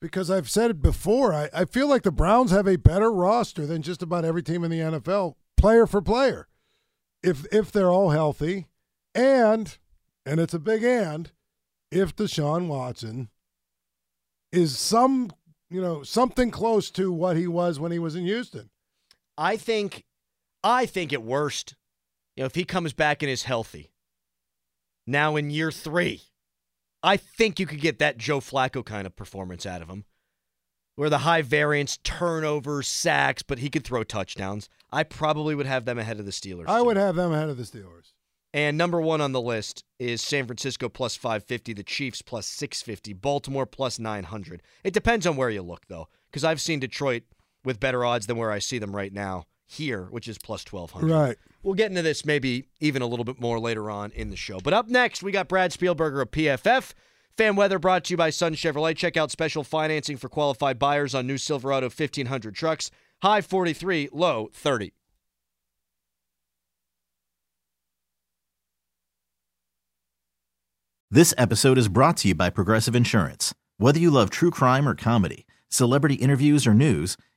Because 0.00 0.30
I've 0.30 0.48
said 0.48 0.70
it 0.70 0.80
before, 0.80 1.34
I, 1.34 1.48
I 1.52 1.64
feel 1.64 1.88
like 1.88 2.02
the 2.02 2.12
Browns 2.12 2.52
have 2.52 2.68
a 2.68 2.76
better 2.76 3.10
roster 3.10 3.66
than 3.66 3.82
just 3.82 4.02
about 4.02 4.24
every 4.24 4.42
team 4.42 4.62
in 4.62 4.70
the 4.70 4.78
NFL, 4.78 5.34
player 5.56 5.86
for 5.86 6.00
player. 6.00 6.46
If 7.22 7.44
if 7.52 7.72
they're 7.72 7.90
all 7.90 8.10
healthy, 8.10 8.66
and 9.12 9.76
and 10.24 10.38
it's 10.38 10.54
a 10.54 10.60
big 10.60 10.84
and, 10.84 11.32
if 11.90 12.14
Deshaun 12.14 12.68
Watson 12.68 13.28
is 14.52 14.78
some 14.78 15.32
you 15.68 15.80
know 15.80 16.02
something 16.02 16.50
close 16.50 16.90
to 16.92 17.12
what 17.12 17.36
he 17.36 17.46
was 17.46 17.80
when 17.80 17.92
he 17.92 17.98
was 17.98 18.14
in 18.14 18.24
Houston. 18.24 18.70
I 19.36 19.56
think, 19.56 20.04
I 20.64 20.86
think 20.86 21.12
at 21.12 21.22
worst, 21.22 21.76
you 22.34 22.42
know, 22.42 22.46
if 22.46 22.56
he 22.56 22.64
comes 22.64 22.92
back 22.92 23.22
and 23.22 23.30
is 23.30 23.44
healthy, 23.44 23.92
now 25.06 25.36
in 25.36 25.50
year 25.50 25.70
three, 25.70 26.22
I 27.08 27.16
think 27.16 27.58
you 27.58 27.64
could 27.64 27.80
get 27.80 28.00
that 28.00 28.18
Joe 28.18 28.38
Flacco 28.38 28.84
kind 28.84 29.06
of 29.06 29.16
performance 29.16 29.64
out 29.64 29.80
of 29.80 29.88
him, 29.88 30.04
where 30.94 31.08
the 31.08 31.18
high 31.18 31.40
variance, 31.40 31.96
turnovers, 32.04 32.86
sacks, 32.86 33.42
but 33.42 33.60
he 33.60 33.70
could 33.70 33.82
throw 33.82 34.04
touchdowns. 34.04 34.68
I 34.92 35.04
probably 35.04 35.54
would 35.54 35.64
have 35.64 35.86
them 35.86 35.98
ahead 35.98 36.20
of 36.20 36.26
the 36.26 36.32
Steelers. 36.32 36.68
I 36.68 36.80
too. 36.80 36.84
would 36.84 36.98
have 36.98 37.16
them 37.16 37.32
ahead 37.32 37.48
of 37.48 37.56
the 37.56 37.62
Steelers. 37.62 38.12
And 38.52 38.76
number 38.76 39.00
one 39.00 39.22
on 39.22 39.32
the 39.32 39.40
list 39.40 39.84
is 39.98 40.20
San 40.20 40.44
Francisco 40.44 40.90
plus 40.90 41.16
550, 41.16 41.72
the 41.72 41.82
Chiefs 41.82 42.20
plus 42.20 42.46
650, 42.46 43.14
Baltimore 43.14 43.64
plus 43.64 43.98
900. 43.98 44.62
It 44.84 44.92
depends 44.92 45.26
on 45.26 45.36
where 45.36 45.48
you 45.48 45.62
look, 45.62 45.86
though, 45.88 46.08
because 46.30 46.44
I've 46.44 46.60
seen 46.60 46.78
Detroit 46.78 47.22
with 47.64 47.80
better 47.80 48.04
odds 48.04 48.26
than 48.26 48.36
where 48.36 48.52
I 48.52 48.58
see 48.58 48.78
them 48.78 48.94
right 48.94 49.14
now 49.14 49.46
here, 49.68 50.08
which 50.10 50.26
is 50.26 50.38
plus 50.38 50.64
1200. 50.70 51.14
Right. 51.14 51.36
We'll 51.62 51.74
get 51.74 51.90
into 51.90 52.02
this 52.02 52.24
maybe 52.24 52.66
even 52.80 53.02
a 53.02 53.06
little 53.06 53.24
bit 53.24 53.40
more 53.40 53.60
later 53.60 53.90
on 53.90 54.10
in 54.12 54.30
the 54.30 54.36
show. 54.36 54.58
But 54.58 54.72
up 54.72 54.88
next, 54.88 55.22
we 55.22 55.30
got 55.30 55.46
Brad 55.46 55.70
Spielberger 55.70 56.22
of 56.22 56.30
PFF. 56.30 56.94
Fan 57.36 57.54
weather 57.54 57.78
brought 57.78 58.04
to 58.04 58.14
you 58.14 58.16
by 58.16 58.30
Sun 58.30 58.54
Chevrolet. 58.54 58.96
Check 58.96 59.16
out 59.16 59.30
special 59.30 59.62
financing 59.62 60.16
for 60.16 60.28
qualified 60.28 60.78
buyers 60.78 61.14
on 61.14 61.26
new 61.26 61.38
Silverado 61.38 61.86
1500 61.86 62.54
trucks. 62.54 62.90
High 63.22 63.42
43, 63.42 64.08
low 64.12 64.50
30. 64.52 64.92
This 71.10 71.32
episode 71.38 71.78
is 71.78 71.88
brought 71.88 72.18
to 72.18 72.28
you 72.28 72.34
by 72.34 72.50
Progressive 72.50 72.94
Insurance. 72.94 73.54
Whether 73.78 73.98
you 73.98 74.10
love 74.10 74.30
true 74.30 74.50
crime 74.50 74.88
or 74.88 74.94
comedy, 74.94 75.46
celebrity 75.68 76.16
interviews 76.16 76.66
or 76.66 76.74
news, 76.74 77.16